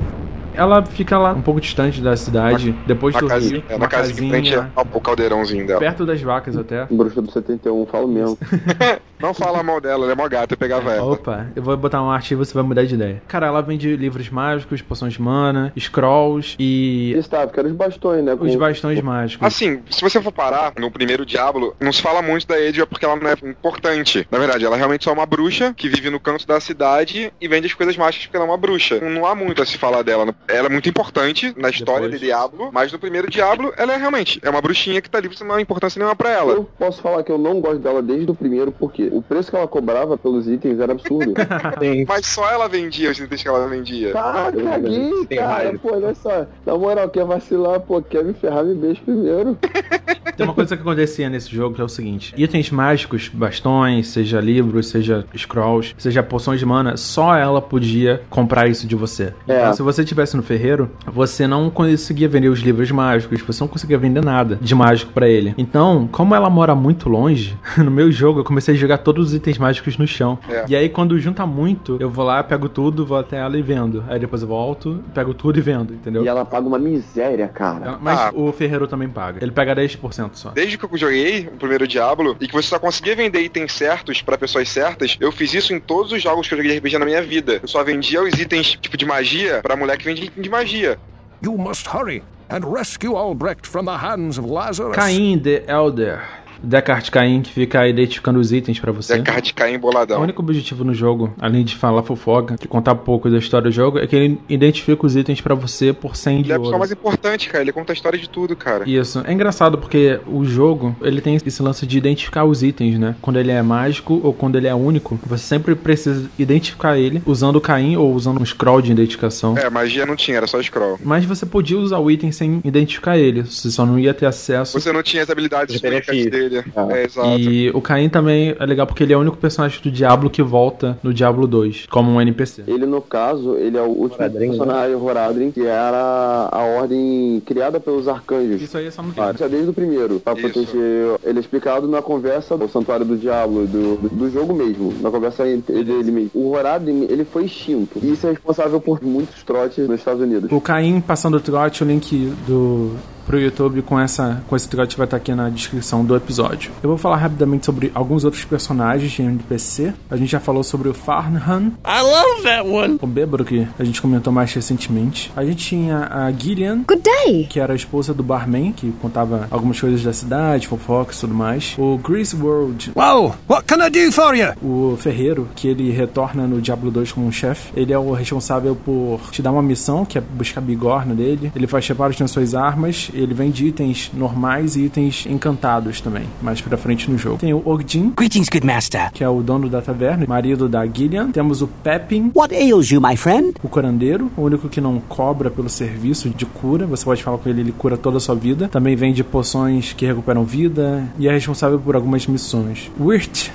[0.53, 3.79] Ela fica lá um pouco distante da cidade, depois Na do casa, rio, é, uma
[3.79, 5.79] na casa de frente casinha ao caldeirãozinho dela.
[5.79, 6.85] perto das vacas até.
[6.91, 8.37] Bruxa do 71, falo mesmo.
[9.21, 11.11] Não fala mal dela, ela é mó gata, eu pegava ela.
[11.13, 13.21] Opa, eu vou botar uma arte e você vai mudar de ideia.
[13.27, 18.23] Cara, ela vende livros mágicos, poções de mana, scrolls e Estava, que eram os bastões,
[18.23, 18.33] né?
[18.33, 19.45] os com- bastões mágicos.
[19.45, 23.05] Assim, se você for parar no primeiro Diablo, não se fala muito da Edea porque
[23.05, 24.27] ela não é importante.
[24.31, 27.47] Na verdade, ela realmente só é uma bruxa que vive no canto da cidade e
[27.47, 28.99] vende as coisas mágicas porque ela é uma bruxa.
[29.01, 30.33] Não há muito a se falar dela.
[30.47, 32.19] Ela é muito importante na história Depois.
[32.19, 35.27] de Diablo, mas no primeiro Diablo, ela é realmente é uma bruxinha que tá ali,
[35.27, 36.53] você não dá importância nenhuma pra ela.
[36.53, 39.55] Eu posso falar que eu não gosto dela desde o primeiro, porque o preço que
[39.55, 41.33] ela cobrava pelos itens era absurdo.
[42.07, 44.13] Mas só ela vendia os itens que ela vendia.
[44.13, 45.77] Tá, caguei, cara.
[45.79, 46.45] Pô, olha só.
[46.65, 49.57] Na moral, quer vacilar, pô, quer me ferrar, me beijo primeiro.
[50.37, 54.39] Tem uma coisa que acontecia nesse jogo que é o seguinte: itens mágicos, bastões, seja
[54.39, 59.33] livros, seja scrolls, seja poções de mana, só ela podia comprar isso de você.
[59.47, 59.59] É.
[59.59, 63.67] Então, se você estivesse no ferreiro, você não conseguia vender os livros mágicos, você não
[63.67, 65.53] conseguia vender nada de mágico pra ele.
[65.57, 69.33] Então, como ela mora muito longe, no meu jogo eu comecei a jogar todos os
[69.33, 70.39] itens mágicos no chão.
[70.49, 70.65] É.
[70.69, 74.03] E aí, quando junta muito, eu vou lá, pego tudo, vou até ela e vendo.
[74.07, 76.23] Aí depois eu volto, pego tudo e vendo, entendeu?
[76.23, 77.97] E ela paga uma miséria, cara.
[78.01, 78.31] Mas Ah.
[78.33, 79.39] o ferreiro também paga.
[79.43, 80.51] Ele pega 10% só.
[80.51, 84.21] Desde que eu joguei o primeiro Diablo e que você só conseguia vender itens certos
[84.21, 86.97] pra pessoas certas, eu fiz isso em todos os jogos que eu joguei de RPG
[86.97, 87.59] na minha vida.
[87.61, 90.97] Eu só vendia os itens tipo de magia pra mulher que vende item de magia.
[91.43, 94.95] You must hurry and rescue Albrecht from the hands of Lazarus.
[94.95, 96.21] Caim the Elder.
[96.63, 99.15] Descartes Caim, que fica identificando os itens pra você.
[99.17, 102.97] Zé Card cair O único objetivo no jogo, além de falar fofoca, de contar um
[102.97, 106.37] pouco da história do jogo, é que ele identifica os itens pra você por 100
[106.37, 106.79] de Ele é a ouro.
[106.79, 107.63] mais importante, cara.
[107.63, 108.87] Ele conta a história de tudo, cara.
[108.89, 109.21] Isso.
[109.25, 113.15] É engraçado porque o jogo, ele tem esse lance de identificar os itens, né?
[113.21, 117.55] Quando ele é mágico ou quando ele é único, você sempre precisa identificar ele usando
[117.57, 119.57] o Caim ou usando um scroll de identificação.
[119.57, 120.99] É, magia não tinha, era só scroll.
[121.03, 124.79] Mas você podia usar o item sem identificar ele, você só não ia ter acesso.
[124.79, 126.71] Você não tinha as habilidades que- dele.
[126.75, 126.87] Ah.
[126.91, 127.39] É, exato.
[127.39, 130.41] E o Caim também é legal porque ele é o único personagem do Diablo que
[130.41, 132.63] volta no Diablo 2, como um NPC.
[132.67, 134.47] Ele, no caso, ele é o último Horadrim, né?
[134.47, 138.61] personagem, Horadrim, que era a ordem criada pelos arcanjos.
[138.61, 140.41] Isso aí é só no Ah, isso é desde o primeiro, pra Isso.
[140.41, 141.19] proteger.
[141.23, 145.09] Ele é explicado na conversa do Santuário do Diablo, do, do, do jogo mesmo, na
[145.09, 146.31] conversa entre ele, ele mesmo.
[146.33, 147.99] O Horadrim, ele foi extinto.
[148.01, 150.51] E isso é responsável por muitos trotes nos Estados Unidos.
[150.51, 152.91] O Caim passando o trote, o link do
[153.25, 156.71] pro YouTube com essa com esse trote vai estar aqui na descrição do episódio.
[156.81, 159.93] Eu vou falar rapidamente sobre alguns outros personagens de NPC.
[160.09, 161.73] A gente já falou sobre o Farnham.
[161.85, 162.97] I love that one.
[163.01, 165.31] O bêbado que a gente comentou mais recentemente.
[165.35, 166.83] A gente tinha a Gillian.
[166.87, 167.47] Good day.
[167.49, 171.33] Que era a esposa do barman, que contava algumas coisas da cidade, fofocas e tudo
[171.33, 171.75] mais.
[171.77, 172.91] O Chris World.
[172.95, 174.53] Wow, what can I do for you?
[174.61, 177.71] O ferreiro, que ele retorna no Diablo 2 como um chefe.
[177.75, 181.51] Ele é o responsável por te dar uma missão, que é buscar a bigorna dele.
[181.55, 183.10] Ele faz reparos nas suas armas.
[183.13, 187.37] Ele vende itens normais e itens encantados também, mais pra frente no jogo.
[187.37, 188.13] Tem o Ogdin.
[188.15, 189.11] Greetings, good master.
[189.11, 191.31] Que é o dono da taverna, marido da Gillian.
[191.31, 192.31] Temos o Pepin.
[192.35, 193.53] What ails you, my friend?
[193.63, 196.85] O curandeiro, o único que não cobra pelo serviço de cura.
[196.85, 198.67] Você pode falar com ele, ele cura toda a sua vida.
[198.67, 202.91] Também vende poções que recuperam vida e é responsável por algumas missões.
[202.99, 203.49] Wirt.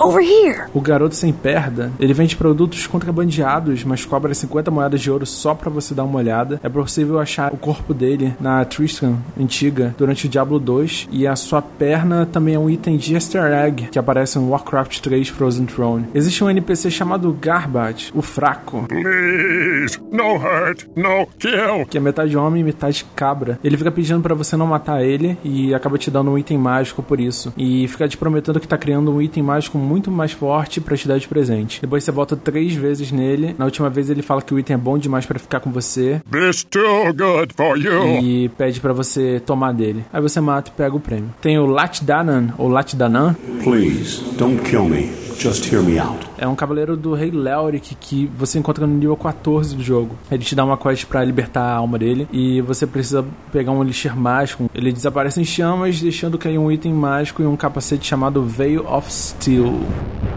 [0.00, 0.64] Over here.
[0.74, 5.54] O garoto sem perda, ele vende produtos contrabandeados, mas cobra 50 moedas de ouro só
[5.54, 6.60] para você dar uma olhada.
[6.62, 11.34] É possível achar o corpo dele na Tristan antiga durante o Diablo 2 e a
[11.34, 15.66] sua perna também é um item de Easter Egg que aparece no Warcraft 3 Frozen
[15.66, 16.06] Throne.
[16.14, 18.86] Existe um NPC chamado Garbage, o fraco.
[18.88, 21.86] Please, no hurt, no kill.
[21.88, 23.58] Que é metade homem e metade cabra.
[23.64, 27.02] Ele fica pedindo para você não matar ele e acaba te dando um item mágico
[27.02, 27.52] por isso.
[27.56, 31.08] E fica te prometendo que tá criando um item mágico muito mais forte para te
[31.08, 31.80] dar de presente.
[31.80, 33.54] Depois você volta três vezes nele.
[33.58, 36.20] Na última vez ele fala que o item é bom demais para ficar com você.
[36.30, 38.18] This too good for you.
[38.20, 40.04] E pede para você tomar dele.
[40.12, 41.32] Aí você mata e pega o prêmio.
[41.40, 43.36] Tem o Latdanan, ou Latdanan.
[43.62, 45.26] Please, don't kill me.
[45.38, 46.26] Just hear me out.
[46.38, 50.16] É um cavaleiro do rei Leoric que você encontra no nível 14 do jogo.
[50.30, 53.82] Ele te dá uma quest para libertar a alma dele e você precisa pegar um
[53.82, 54.70] elixir mágico.
[54.74, 59.12] Ele desaparece em chamas, deixando cair um item mágico e um capacete chamado Veil of
[59.12, 59.75] Steel.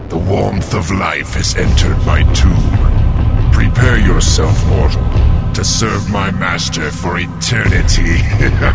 [0.08, 3.52] The warmth of life has entered my tomb.
[3.52, 5.04] Prepare yourself, mortal,
[5.54, 8.22] to serve my master for eternity.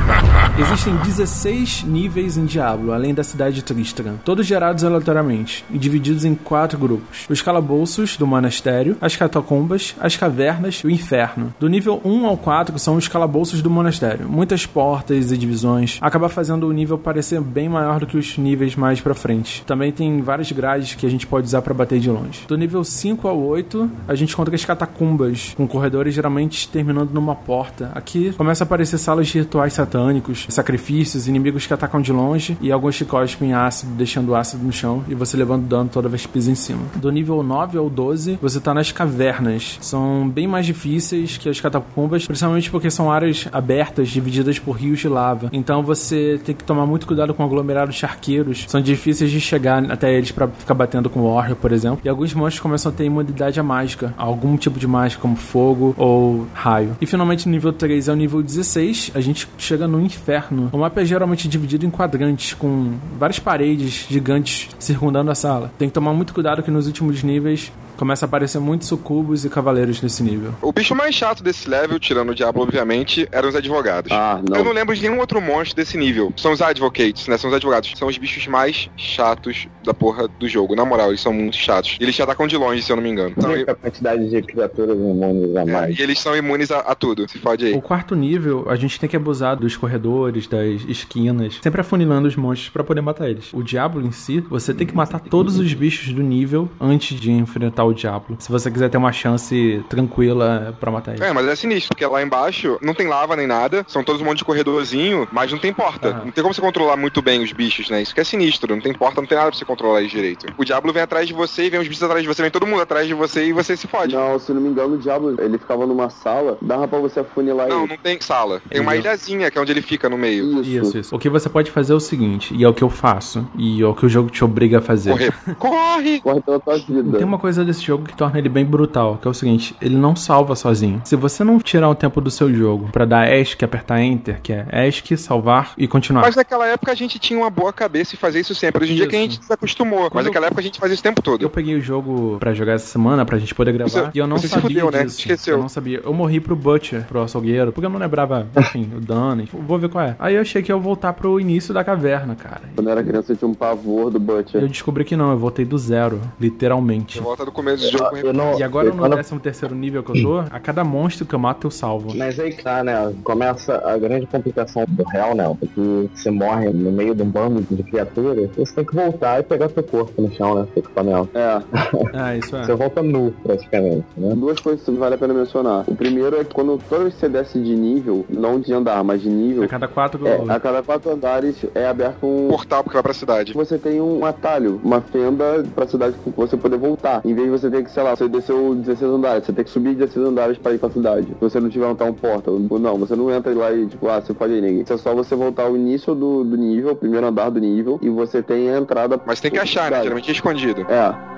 [0.59, 6.26] Existem 16 níveis em Diablo, além da cidade de Tristram, todos gerados aleatoriamente e divididos
[6.26, 11.53] em quatro grupos: os calabouços do monastério, as catacumbas, as cavernas e o inferno.
[11.59, 16.28] Do nível 1 ao 4 são os calabouços do monastério, muitas portas e divisões, acaba
[16.28, 19.63] fazendo o nível parecer bem maior do que os níveis mais pra frente.
[19.65, 22.45] Também tem várias grades que a gente pode usar para bater de longe.
[22.47, 27.34] Do nível 5 ao 8, a gente encontra as catacumbas, com corredores geralmente terminando numa
[27.34, 27.89] porta.
[27.95, 32.69] Aqui começa a aparecer salas de rituais satânicos, sacrifícios, inimigos que atacam de longe e
[32.69, 36.28] alguns que cospem ácido, deixando ácido no chão e você levando dano toda vez que
[36.28, 36.82] pisa em cima.
[36.97, 39.78] Do nível 9 ao 12, você tá nas cavernas.
[39.80, 44.99] São bem mais difíceis que as catacumbas, principalmente porque são áreas abertas, divididas por rios
[44.99, 45.49] de lava.
[45.53, 48.65] Então você tem que tomar muito cuidado com aglomerados de arqueiros.
[48.67, 52.01] São difíceis de chegar até eles para ficar batendo com o Warrior, por exemplo.
[52.03, 55.95] E alguns monstros começam a ter imunidade à mágica, algum tipo de mágica, como fogo
[55.97, 56.95] ou raio.
[57.01, 60.69] E finalmente, nível 3 é o nível 16, a gente chega no inferno.
[60.71, 65.71] O mapa é geralmente dividido em quadrantes, com várias paredes gigantes circundando a sala.
[65.77, 69.49] Tem que tomar muito cuidado que nos últimos níveis começa a aparecer muitos sucubos e
[69.49, 70.53] cavaleiros nesse nível.
[70.61, 74.11] O bicho mais chato desse level, tirando o Diablo, obviamente, eram os advogados.
[74.11, 74.57] Ah, não.
[74.57, 76.33] Eu não lembro de nenhum outro monstro desse nível.
[76.37, 77.37] São os advocates, né?
[77.37, 77.93] São os advogados.
[77.95, 80.75] São os bichos mais chatos da porra do jogo.
[80.75, 81.97] Na moral, eles são muito chatos.
[81.99, 83.33] E eles te atacam de longe, se eu não me engano.
[83.37, 85.99] Então, a quantidade de criaturas imunes a é, mais.
[85.99, 87.29] e eles são imunes a, a tudo.
[87.29, 87.73] Se fode aí.
[87.73, 92.35] O quarto nível, a gente tem que abusar dos corredores, das esquinas, sempre afunilando os
[92.35, 93.53] monstros pra poder matar eles.
[93.53, 97.31] O Diablo em si, você tem que matar todos os bichos do nível antes de
[97.31, 98.36] enfrentar o Diablo.
[98.39, 101.23] Se você quiser ter uma chance tranquila pra matar ele.
[101.23, 104.25] É, mas é sinistro, porque lá embaixo não tem lava nem nada, são todos um
[104.25, 106.09] monte de corredorzinho, mas não tem porta.
[106.09, 106.25] Aham.
[106.25, 108.01] Não tem como você controlar muito bem os bichos, né?
[108.01, 110.45] Isso que é sinistro, não tem porta, não tem nada pra você controlar eles direito.
[110.57, 112.67] O Diablo vem atrás de você e vem os bichos atrás de você, vem todo
[112.67, 114.15] mundo atrás de você e você se fode.
[114.15, 117.67] Não, se não me engano, o Diablo, ele ficava numa sala, dava pra você afunilar
[117.67, 117.89] Não, ele.
[117.89, 118.61] não tem sala.
[118.69, 120.61] Tem uma ilhazinha que é onde ele fica no meio.
[120.61, 121.15] Isso, isso.
[121.15, 123.81] O que você pode fazer é o seguinte, e é o que eu faço, e
[123.81, 125.11] é o que o jogo te obriga a fazer.
[125.11, 125.33] Correr.
[125.57, 126.21] Corre!
[126.21, 127.17] Corre pela tua vida.
[127.17, 129.95] Tem uma coisa desse jogo que torna ele bem brutal, que é o seguinte, ele
[129.95, 131.01] não salva sozinho.
[131.03, 134.53] Se você não tirar o tempo do seu jogo pra dar ESC apertar Enter, que
[134.53, 136.21] é ESC, salvar e continuar.
[136.21, 138.84] Mas naquela época a gente tinha uma boa cabeça e fazia isso sempre.
[138.84, 140.09] Hoje em dia que a gente se acostumou.
[140.13, 141.41] Mas naquela época a gente fazia isso o tempo todo.
[141.41, 144.28] Eu peguei o jogo pra jogar essa semana, pra gente poder gravar, Você- e eu
[144.28, 145.03] não você se sabia fudeu, né?
[145.03, 145.19] disso.
[145.19, 145.55] Esqueceu.
[145.55, 146.01] Eu não sabia.
[146.03, 149.45] Eu morri pro Butcher, pro açougueiro, porque eu não lembrava, enfim, o dano.
[149.51, 150.15] Vou ver qual é.
[150.19, 152.61] Aí eu achei que eu ia voltar pro início da caverna, cara.
[152.76, 154.61] Quando eu era criança, eu tinha um pavor do Butcher.
[154.61, 157.17] Eu descobri que não, eu voltei do zero, literalmente.
[157.17, 158.34] Você volta do E começo do jogo.
[158.34, 159.13] Não, e agora no quando...
[159.13, 162.16] 13 terceiro nível que eu tô, a cada monstro que eu mato eu salvo.
[162.16, 163.13] Mas aí que tá, né?
[163.24, 165.55] Começa a grande complicação do real, né?
[165.59, 169.43] Porque você morre no meio de um bando de criaturas, você tem que voltar e
[169.43, 170.68] pegar seu corpo no chão, né?
[170.74, 171.30] Seu equipamento.
[171.34, 171.61] É.
[172.13, 172.63] Ah, isso é.
[172.63, 174.34] Você volta nu, praticamente, né?
[174.36, 175.84] Duas coisas que vale a pena mencionar.
[175.88, 179.03] O primeiro é que quando toda vez que você desce de nível, não de andar,
[179.03, 179.63] mas de nível...
[179.63, 180.26] A cada quatro...
[180.26, 182.47] É, a cada quatro andares é aberto um...
[182.47, 183.53] Portal que vai pra cidade.
[183.53, 187.22] Você tem um atalho, uma fenda pra cidade pra você poder voltar.
[187.26, 189.71] Em vez de você ter que, sei lá, você desceu 16 andares, você tem que
[189.71, 191.27] subir 16 andares pra ir pra cidade.
[191.27, 194.21] Se você não tiver um tal portal, não, você não entra lá e tipo, ah,
[194.21, 194.81] você pode ir ninguém.
[194.81, 197.99] Isso é só você voltar ao início do, do nível, o primeiro andar do nível,
[198.01, 199.19] e você tem a entrada...
[199.25, 200.01] Mas tem que achar, né?
[200.01, 200.85] Geralmente é escondido.
[200.89, 201.35] É.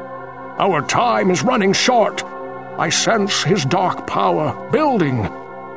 [0.59, 2.23] Our time is running short.
[2.79, 5.27] I sense his dark power building,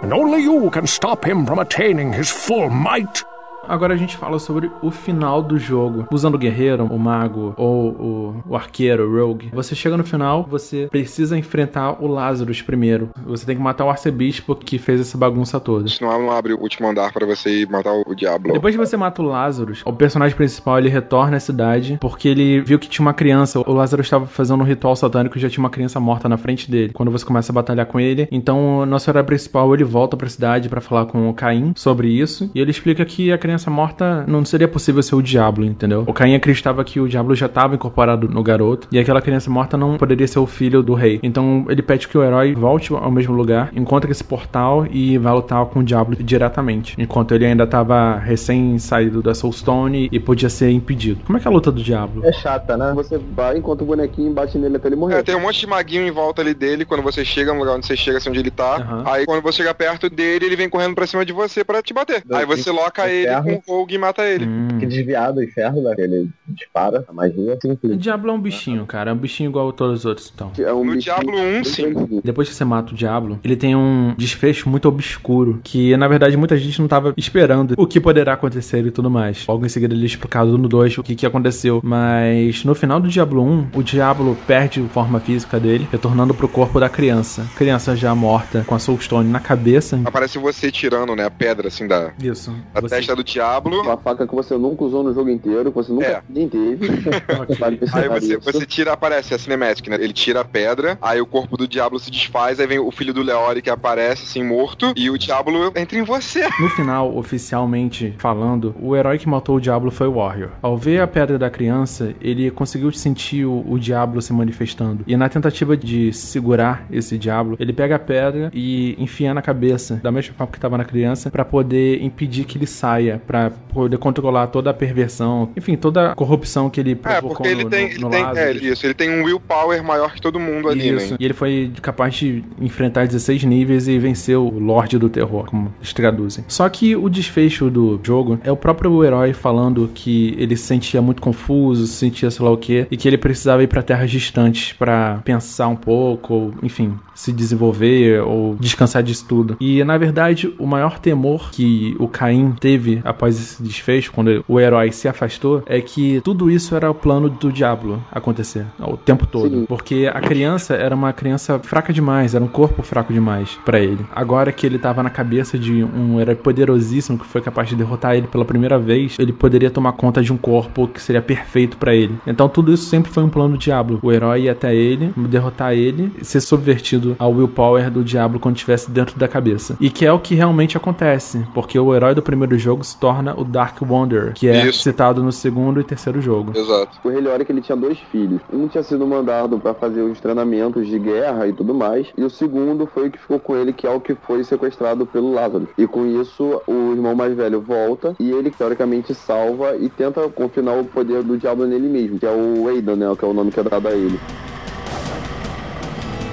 [0.02, 3.24] and only you can stop him from attaining his full might.
[3.70, 6.04] Agora a gente fala sobre o final do jogo.
[6.10, 9.48] Usando o guerreiro, o mago ou o, o arqueiro, o rogue.
[9.52, 13.10] Você chega no final, você precisa enfrentar o Lazarus primeiro.
[13.24, 15.86] Você tem que matar o arcebispo que fez essa bagunça toda.
[15.86, 18.52] Senão não abre o último andar para você ir matar o diabo.
[18.52, 22.60] Depois que você mata o Lazarus, o personagem principal ele retorna à cidade porque ele
[22.62, 23.60] viu que tinha uma criança.
[23.60, 26.68] O Lazarus estava fazendo um ritual satânico e já tinha uma criança morta na frente
[26.68, 26.92] dele.
[26.92, 30.26] Quando você começa a batalhar com ele, então o nosso herói principal ele volta para
[30.26, 33.59] a cidade para falar com o Caim sobre isso e ele explica que a criança
[33.60, 36.04] criança morta não seria possível ser o diabo, entendeu?
[36.06, 39.76] O Caim acreditava que o diabo já estava incorporado no garoto e aquela criança morta
[39.76, 41.20] não poderia ser o filho do rei.
[41.22, 45.34] Então ele pede que o herói volte ao mesmo lugar, encontre esse portal e vá
[45.34, 50.48] lutar com o diabo diretamente, enquanto ele ainda estava recém saído da Soulstone e podia
[50.48, 51.20] ser impedido.
[51.26, 52.24] Como é que é a luta do diabo?
[52.24, 52.92] É chata, né?
[52.94, 55.18] Você vai, enquanto o bonequinho bate nele até ele morrer.
[55.18, 57.76] É, tem um monte de maguinho em volta ali dele quando você chega no lugar
[57.76, 58.78] onde você chega, assim onde ele tá.
[58.78, 59.12] Uhum.
[59.12, 61.92] Aí quando você chega perto dele, ele vem correndo pra cima de você para te
[61.92, 62.22] bater.
[62.32, 64.46] Aí você loca ele com o Rogue e mata ele.
[64.46, 64.78] Hum.
[64.78, 65.94] Que desviar do inferno, né?
[65.98, 67.58] Ele dispara a magia.
[67.60, 67.94] Simples.
[67.94, 69.10] O Diablo é um bichinho, cara.
[69.10, 70.52] É um bichinho igual a todos os outros, então.
[70.58, 72.20] É um no Diablo 1, sim.
[72.24, 76.36] Depois que você mata o Diablo, ele tem um desfecho muito obscuro, que na verdade
[76.36, 79.46] muita gente não tava esperando o que poderá acontecer e tudo mais.
[79.46, 81.80] Logo em seguida ele é explicado no 2 o que, que aconteceu.
[81.82, 86.48] Mas no final do Diablo 1, o Diablo perde a forma física dele, retornando pro
[86.48, 87.46] corpo da criança.
[87.56, 90.00] criança já morta, com a Soulstone na cabeça.
[90.04, 92.54] Aparece você tirando, né, a pedra assim da, Isso.
[92.72, 92.96] da você...
[92.96, 96.06] testa do Diablo uma faca que você nunca usou no jogo inteiro, que você nunca
[96.06, 96.22] é.
[96.28, 96.88] nem teve.
[97.92, 99.96] aí você, você tira, aparece a cinematic, né?
[100.00, 103.12] Ele tira a pedra, aí o corpo do Diablo se desfaz, aí vem o filho
[103.12, 106.48] do Leori que aparece assim, morto, e o Diablo entra em você.
[106.60, 110.50] No final, oficialmente falando, o herói que matou o Diablo foi o Warrior.
[110.62, 115.04] Ao ver a pedra da criança, ele conseguiu sentir o, o Diablo se manifestando.
[115.06, 120.00] E na tentativa de segurar esse Diablo, ele pega a pedra e enfia na cabeça,
[120.02, 123.98] da mesma forma que estava na criança, para poder impedir que ele saia, para poder
[123.98, 127.70] controlar toda a perversão, enfim, toda a corrupção que ele provocou É, porque ele no,
[127.70, 130.68] tem, no, no ele tem é, isso, ele tem um willpower maior que todo mundo
[130.68, 131.12] ali, isso.
[131.12, 131.16] né?
[131.20, 135.72] E ele foi capaz de enfrentar 16 níveis e vencer o Lorde do Terror, como
[135.78, 136.44] eles traduzem.
[136.48, 141.00] Só que o desfecho do jogo é o próprio herói falando que ele se sentia
[141.00, 144.10] muito confuso, se sentia sei lá o que, e que ele precisava ir para terras
[144.10, 149.56] distantes para pensar um pouco, ou, enfim, se desenvolver ou descansar disso tudo.
[149.60, 154.58] E na verdade, o maior temor que o Caim teve após esse desfecho, quando o
[154.58, 159.26] herói se afastou, é que tudo isso era o plano do diabo acontecer o tempo
[159.26, 159.60] todo.
[159.60, 159.66] Sim.
[159.66, 164.04] Porque a criança era uma criança fraca demais, era um corpo fraco demais para ele.
[164.14, 168.16] Agora que ele tava na cabeça de um herói poderosíssimo que foi capaz de derrotar
[168.16, 171.94] ele pela primeira vez, ele poderia tomar conta de um corpo que seria perfeito para
[171.94, 172.18] ele.
[172.26, 173.98] Então tudo isso sempre foi um plano do diabo.
[174.02, 178.90] O herói ia até ele, derrotar ele, ser subvertido ao willpower do diabo quando estivesse
[178.90, 179.76] dentro da cabeça.
[179.80, 183.34] E que é o que realmente acontece, porque o herói do primeiro jogo se torna
[183.38, 184.82] o Dark Wonder, que é Isso.
[184.82, 186.52] citado no segundo e terceiro jogo.
[186.54, 186.98] Exato.
[187.02, 188.40] O Rei Leoric ele tinha dois filhos.
[188.52, 192.30] Um tinha sido mandado para fazer os treinamentos de guerra e tudo mais, e o
[192.30, 195.68] segundo foi o que ficou com ele, que é o que foi sequestrado pelo Lázaro.
[195.78, 200.74] E com isso, o irmão mais velho volta e ele teoricamente salva e tenta confinar
[200.78, 203.50] o poder do diabo nele mesmo, que é o Aidan, né, que é o nome
[203.50, 204.20] que é dado a ele.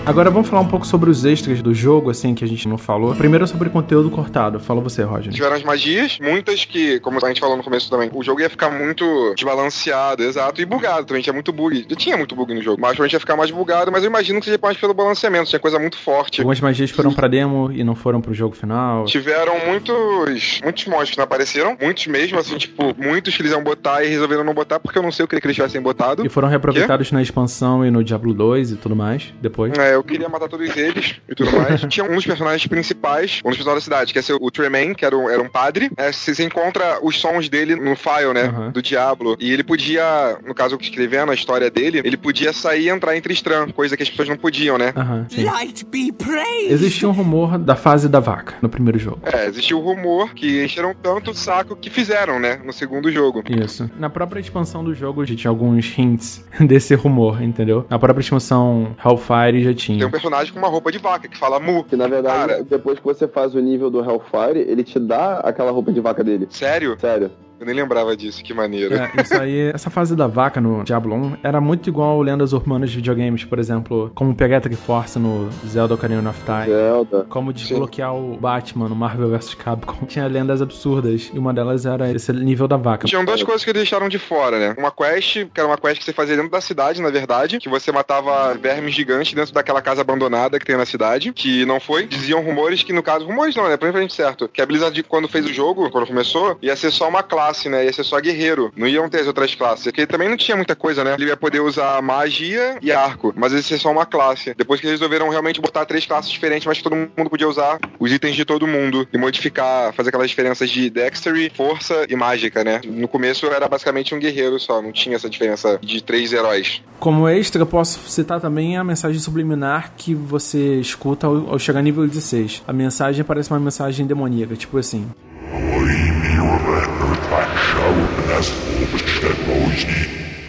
[0.07, 2.77] Agora vamos falar um pouco sobre os extras do jogo, assim, que a gente não
[2.77, 3.13] falou.
[3.13, 4.57] Primeiro sobre conteúdo cortado.
[4.57, 5.33] Fala você, Roger.
[5.33, 8.49] Tiveram as magias, muitas que, como a gente falou no começo também, o jogo ia
[8.49, 11.85] ficar muito desbalanceado, exato, e bugado também, tinha muito bug.
[11.89, 14.39] Já tinha muito bug no jogo, mas provavelmente ia ficar mais bugado, mas eu imagino
[14.39, 16.39] que seja mais pelo balanceamento, tinha coisa muito forte.
[16.39, 19.03] Algumas magias foram pra demo e não foram pro jogo final.
[19.03, 23.61] Tiveram muitos, muitos mods que não apareceram, muitos mesmo, assim, tipo, muitos que eles iam
[23.61, 26.25] botar e resolveram não botar porque eu não sei o que eles tivessem botado.
[26.25, 27.13] E foram reaproveitados que?
[27.13, 29.77] na expansão e no Diablo 2 e tudo mais, depois.
[29.77, 31.81] É, eu queria matar todos eles e tudo mais.
[31.89, 35.05] Tinha um dos personagens principais, um dos personagens da cidade, que é o Tremaine, que
[35.05, 35.89] era um, era um padre.
[35.97, 38.45] É, você encontra os sons dele no file, né?
[38.45, 38.71] Uhum.
[38.71, 39.37] Do Diablo.
[39.39, 43.27] E ele podia, no caso, escrevendo a história dele, ele podia sair e entrar entre
[43.27, 44.93] Tristram, coisa que as pessoas não podiam, né?
[44.95, 46.71] Uhum, Light be praised!
[46.71, 49.19] Existia um rumor da fase da vaca no primeiro jogo.
[49.23, 52.59] É, existia um rumor que encheram tanto o saco que fizeram, né?
[52.63, 53.43] No segundo jogo.
[53.49, 53.89] Isso.
[53.99, 57.85] Na própria expansão do jogo, a gente tinha alguns hints desse rumor, entendeu?
[57.89, 59.86] Na própria expansão Hellfire já tinha.
[59.95, 61.83] Tem um personagem com uma roupa de vaca que fala Mu.
[61.83, 65.39] Que na verdade, Cara, depois que você faz o nível do Hellfire, ele te dá
[65.39, 66.47] aquela roupa de vaca dele.
[66.49, 66.97] Sério?
[66.99, 67.31] Sério.
[67.59, 68.93] Eu nem lembrava disso, que maneiro.
[68.95, 72.53] É, isso aí, essa fase da vaca no Diablo 1 era muito igual ao Lendas
[72.53, 76.65] Urbanas de videogames, por exemplo, como pegar Triforce no Zelda Ocarina of Time.
[76.65, 77.25] Zelda.
[77.29, 78.33] Como desbloquear Sim.
[78.33, 80.05] o Batman no Marvel vs Capcom.
[80.07, 83.07] Tinha lendas absurdas, e uma delas era esse nível da vaca.
[83.07, 84.75] Tinham duas coisas que eles deixaram de fora, né?
[84.77, 87.69] Uma quest, que era uma quest que você fazia dentro da cidade, na verdade, que
[87.69, 92.05] você matava vermes gigantes dentro daquela casa abandonada que tem na cidade, que não foi.
[92.05, 93.77] Diziam rumores que, no caso, rumores não, né?
[93.77, 94.47] Pra gente certo.
[94.47, 97.85] Que a Blizzard, quando fez o jogo, quando começou, ia ser só uma classe, né?
[97.85, 98.71] Ia ser só guerreiro.
[98.75, 99.85] Não iam ter as outras classes.
[99.85, 101.15] Porque também não tinha muita coisa, né?
[101.17, 104.53] Ele ia poder usar magia e arco, mas ia ser só uma classe.
[104.55, 107.79] Depois que eles resolveram realmente botar três classes diferentes, mas que todo mundo podia usar
[107.99, 112.63] os itens de todo mundo e modificar, fazer aquelas diferenças de dexterity, força e mágica,
[112.63, 112.81] né?
[112.85, 116.81] No começo era basicamente um guerreiro só, não tinha essa diferença de três heróis.
[116.99, 122.07] Como extra, posso citar também a mensagem subliminar que você escuta ao, ao chegar nível
[122.07, 122.63] 16.
[122.67, 125.07] A mensagem parece uma mensagem demoníaca, tipo assim.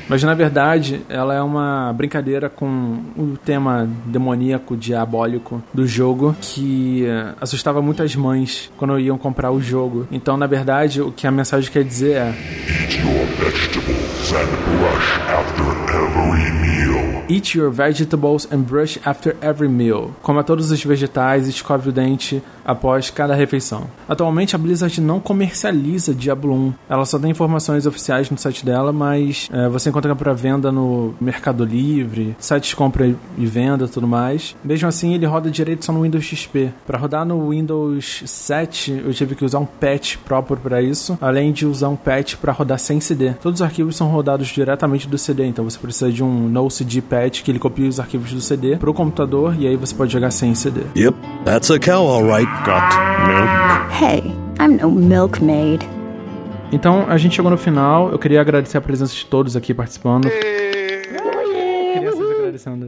[0.08, 7.04] Mas na verdade, ela é uma brincadeira com o tema demoníaco, diabólico do jogo que
[7.04, 10.08] eh, assustava muitas mães quando iam comprar o jogo.
[10.10, 12.34] Então, na verdade, o que a mensagem quer dizer é:
[12.80, 15.64] Eat your vegetables and brush after
[15.94, 17.24] every meal.
[17.28, 20.12] Eat your vegetables and brush after every meal.
[20.22, 23.84] Coma todos os vegetais escove o dente após cada refeição.
[24.06, 26.74] Atualmente a Blizzard não comercializa Diablo 1.
[26.90, 31.14] Ela só tem informações oficiais no site dela, mas é, você encontra para venda no
[31.18, 34.54] Mercado Livre, sites de compra e venda tudo mais.
[34.62, 36.70] Mesmo assim, ele roda direito só no Windows XP.
[36.86, 41.52] Para rodar no Windows 7, eu tive que usar um patch próprio para isso, além
[41.52, 43.32] de usar um patch para rodar sem CD.
[43.34, 47.00] Todos os arquivos são rodados diretamente do CD, então você precisa de um no CD
[47.00, 50.30] patch que ele copia os arquivos do CD pro computador e aí você pode jogar
[50.30, 50.82] sem CD.
[50.94, 52.57] Yep, that's a cow all right.
[52.64, 52.92] Got
[53.26, 53.92] milk?
[53.92, 55.86] Hey, I'm no milkmaid.
[56.72, 58.10] Então, a gente chegou no final.
[58.10, 60.28] Eu queria agradecer a presença de todos aqui participando.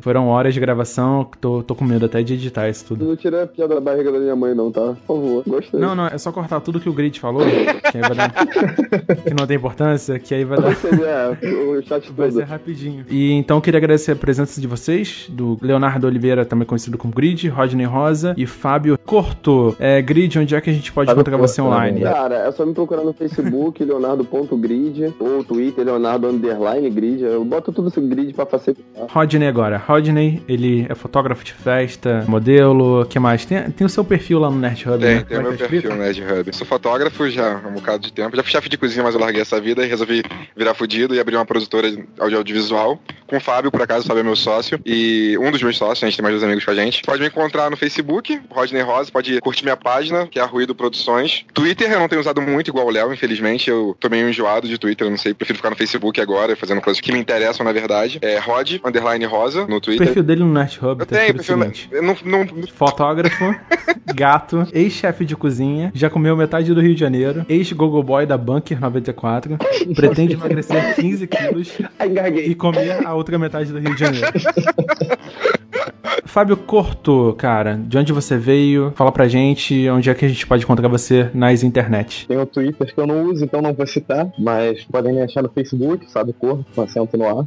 [0.03, 3.05] Foram horas de gravação, tô, tô com medo até de editar isso tudo.
[3.05, 4.95] Não tirei a piada da barriga da minha mãe, não, tá?
[5.07, 5.81] Por favor, gostei.
[5.81, 8.31] Não, não, é só cortar tudo que o Grid falou, que aí vai dar.
[9.25, 10.73] que não tem importância, que aí vai dar.
[10.73, 11.47] é,
[11.79, 13.05] o chat vai ser rapidinho.
[13.09, 17.13] E então eu queria agradecer a presença de vocês, do Leonardo Oliveira, também conhecido como
[17.13, 19.77] Grid, Rodney Rosa e Fábio Corto.
[19.79, 22.01] É, Grid, onde é que a gente pode Fábio encontrar Corto, você online?
[22.03, 27.23] Cara, é só me procurar no Facebook, leonardo.grid, ou Twitter, leonardo underline grid.
[27.23, 29.07] Eu boto tudo esse grid pra facilitar.
[29.09, 29.77] Rodney agora.
[29.77, 33.45] Rodney, ele é fotógrafo de festa, modelo, o que mais?
[33.45, 35.25] Tem, tem o seu perfil lá no Nerd Hub, Tem, né?
[35.29, 36.57] tem o meu tá perfil no Nerd Hub.
[36.57, 38.35] Sou fotógrafo já há um bocado de tempo.
[38.35, 40.23] Já fui chefe de cozinha, mas eu larguei essa vida e resolvi
[40.57, 42.99] virar fudido e abrir uma produtora de audiovisual
[43.31, 46.03] com o Fábio, por acaso, o Fábio é meu sócio e um dos meus sócios,
[46.03, 47.03] a gente tem mais dois amigos com a gente.
[47.03, 50.75] Pode me encontrar no Facebook, Rodney Rosa, pode curtir minha página, que é a Ruído
[50.75, 51.45] Produções.
[51.55, 53.71] Twitter eu não tenho usado muito igual o Léo, infelizmente.
[53.71, 56.81] Eu tô meio enjoado de Twitter, eu não sei, prefiro ficar no Facebook agora, fazendo
[56.81, 58.19] coisas que me interessam, na verdade.
[58.21, 60.03] É Rod, underline Rosa, no Twitter.
[60.03, 61.57] O perfil dele no Nerd Hub eu tá tenho, perfil.
[61.57, 62.67] Não, não...
[62.73, 63.55] Fotógrafo,
[64.15, 68.81] gato, ex-chefe de cozinha, já comeu metade do Rio de Janeiro, ex-gogo boy da Bunker
[68.81, 69.59] 94,
[69.95, 71.79] pretende emagrecer 15 quilos
[72.45, 74.27] e comer a outra metade do Rio de Janeiro.
[76.31, 78.93] Fábio Corto, cara, de onde você veio?
[78.95, 82.29] Fala pra gente onde é que a gente pode encontrar você nas internet.
[82.29, 85.43] Tem o Twitter que eu não uso, então não vou citar, mas podem me achar
[85.43, 87.47] no Facebook, Fábio Corto, com acento no ar.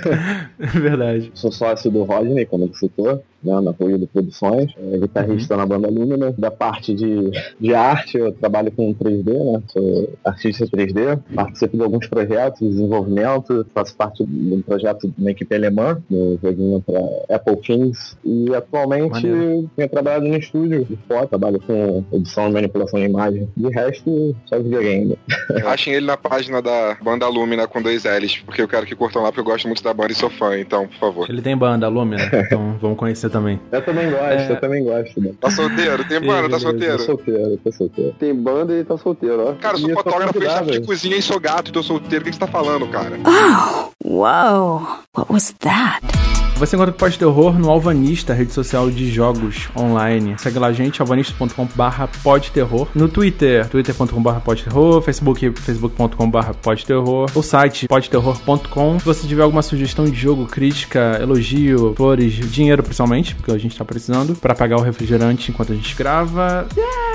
[0.56, 1.32] Verdade.
[1.34, 5.60] Sou sócio do Rodney, como ele citou né, na Ruído Produções, é, guitarrista uhum.
[5.60, 6.34] na banda Lumina.
[6.36, 7.30] Da parte de,
[7.60, 9.62] de arte, eu trabalho com 3D, né?
[9.68, 15.30] Sou artista 3D, participo de alguns projetos de desenvolvimento, faço parte de um projeto na
[15.30, 19.70] equipe alemã, no joguinho para Apple Kings, e atualmente Maneiro.
[19.76, 23.48] tenho trabalhado no estúdio de foto, trabalho com edição e manipulação de imagem.
[23.56, 25.18] De resto, só videogame.
[25.66, 29.22] Achem ele na página da banda Lumina com dois L's, porque eu quero que curtam
[29.22, 31.30] lá, porque eu gosto muito da banda e sou fã, então, por favor.
[31.30, 33.60] Ele tem banda Lumina, então vamos conhecer também.
[33.72, 34.50] Eu também gosto, é...
[34.52, 35.20] eu também gosto.
[35.20, 35.32] Né?
[35.40, 36.04] Tá solteiro?
[36.04, 36.48] Tem banda?
[36.48, 36.98] Tá solteiro?
[36.98, 38.14] Tô solteiro, tô solteiro.
[38.18, 39.54] Tem banda e tá solteiro, ó.
[39.54, 42.22] Cara, eu sou fotógrafo e chefe de cozinha e sou gato e tô solteiro.
[42.22, 43.18] O que você tá falando, cara?
[43.26, 45.00] Oh, wow.
[45.16, 46.43] What was that?
[46.64, 50.34] Você encontra o Pode Terror no Alvanista, rede social de jogos online.
[50.38, 52.88] Segue lá a gente, alvanista.com.br podterror.
[52.94, 57.30] No Twitter, twitter.com.br podterror, Facebook, facebook.com.br podterror.
[57.34, 58.98] O site podterror.com.
[58.98, 63.76] Se você tiver alguma sugestão de jogo, crítica, elogio, flores, dinheiro principalmente, porque a gente
[63.76, 66.66] tá precisando, para pagar o refrigerante enquanto a gente grava.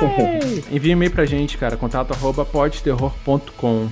[0.71, 3.89] Envie e-mail pra gente, cara, contato arroba podterror.com.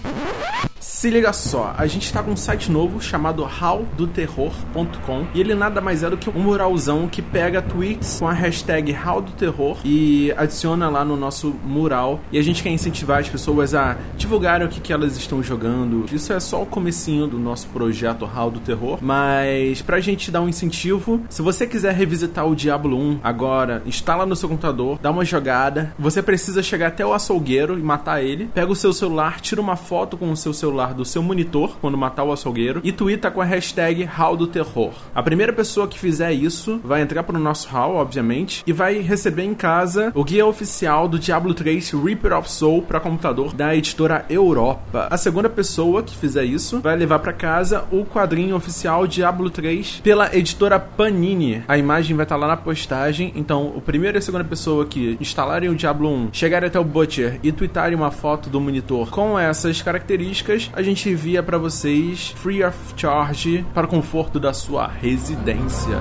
[0.88, 5.81] Se liga só, a gente tá com um site novo chamado howdoterror.com e ele nada
[5.81, 10.89] mais é do que um muralzão que pega tweets com a hashtag howdoterror e adiciona
[10.89, 12.21] lá no nosso mural.
[12.31, 16.05] E a gente quer incentivar as pessoas a divulgarem o que, que elas estão jogando.
[16.09, 20.41] Isso é só o comecinho do nosso projeto How do Terror, mas pra gente dar
[20.41, 25.11] um incentivo, se você quiser revisitar o Diablo 1 agora, instala no seu computador, dá
[25.11, 29.41] uma jogada, você precisa chegar até o açougueiro e matar ele, pega o seu celular,
[29.41, 32.91] tira uma foto com o seu celular do seu monitor quando matar o açougueiro e
[32.91, 34.93] twitta com a hashtag Hall do Terror.
[35.13, 39.43] A primeira pessoa que fizer isso vai entrar pro nosso hall, obviamente, e vai receber
[39.43, 44.25] em casa o guia oficial do Diablo 3 Reaper of Soul para computador da editora
[44.30, 45.07] Europa.
[45.09, 50.01] A segunda pessoa que fizer isso vai levar para casa o quadrinho oficial Diablo 3
[50.03, 51.63] pela editora Panini.
[51.67, 54.86] A imagem vai estar tá lá na postagem, então o primeiro e a segunda pessoa
[54.86, 59.09] que instalarem o Diablo 1, chegarem até o Butcher e tweetarem uma foto do monitor
[59.09, 64.53] com essas características, a gente envia para vocês free of charge para o conforto da
[64.53, 65.97] sua residência.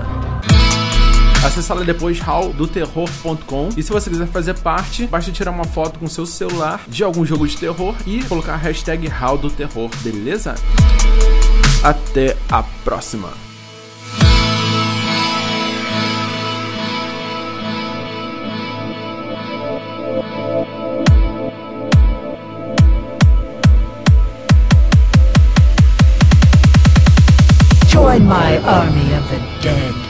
[1.45, 6.09] Acesse lá depois halldoterror.com e se você quiser fazer parte, basta tirar uma foto com
[6.09, 10.57] seu celular de algum jogo de terror e colocar a hashtag halldoterror, beleza?
[11.85, 13.56] Até a próxima!
[28.07, 30.06] Join my army of the dead.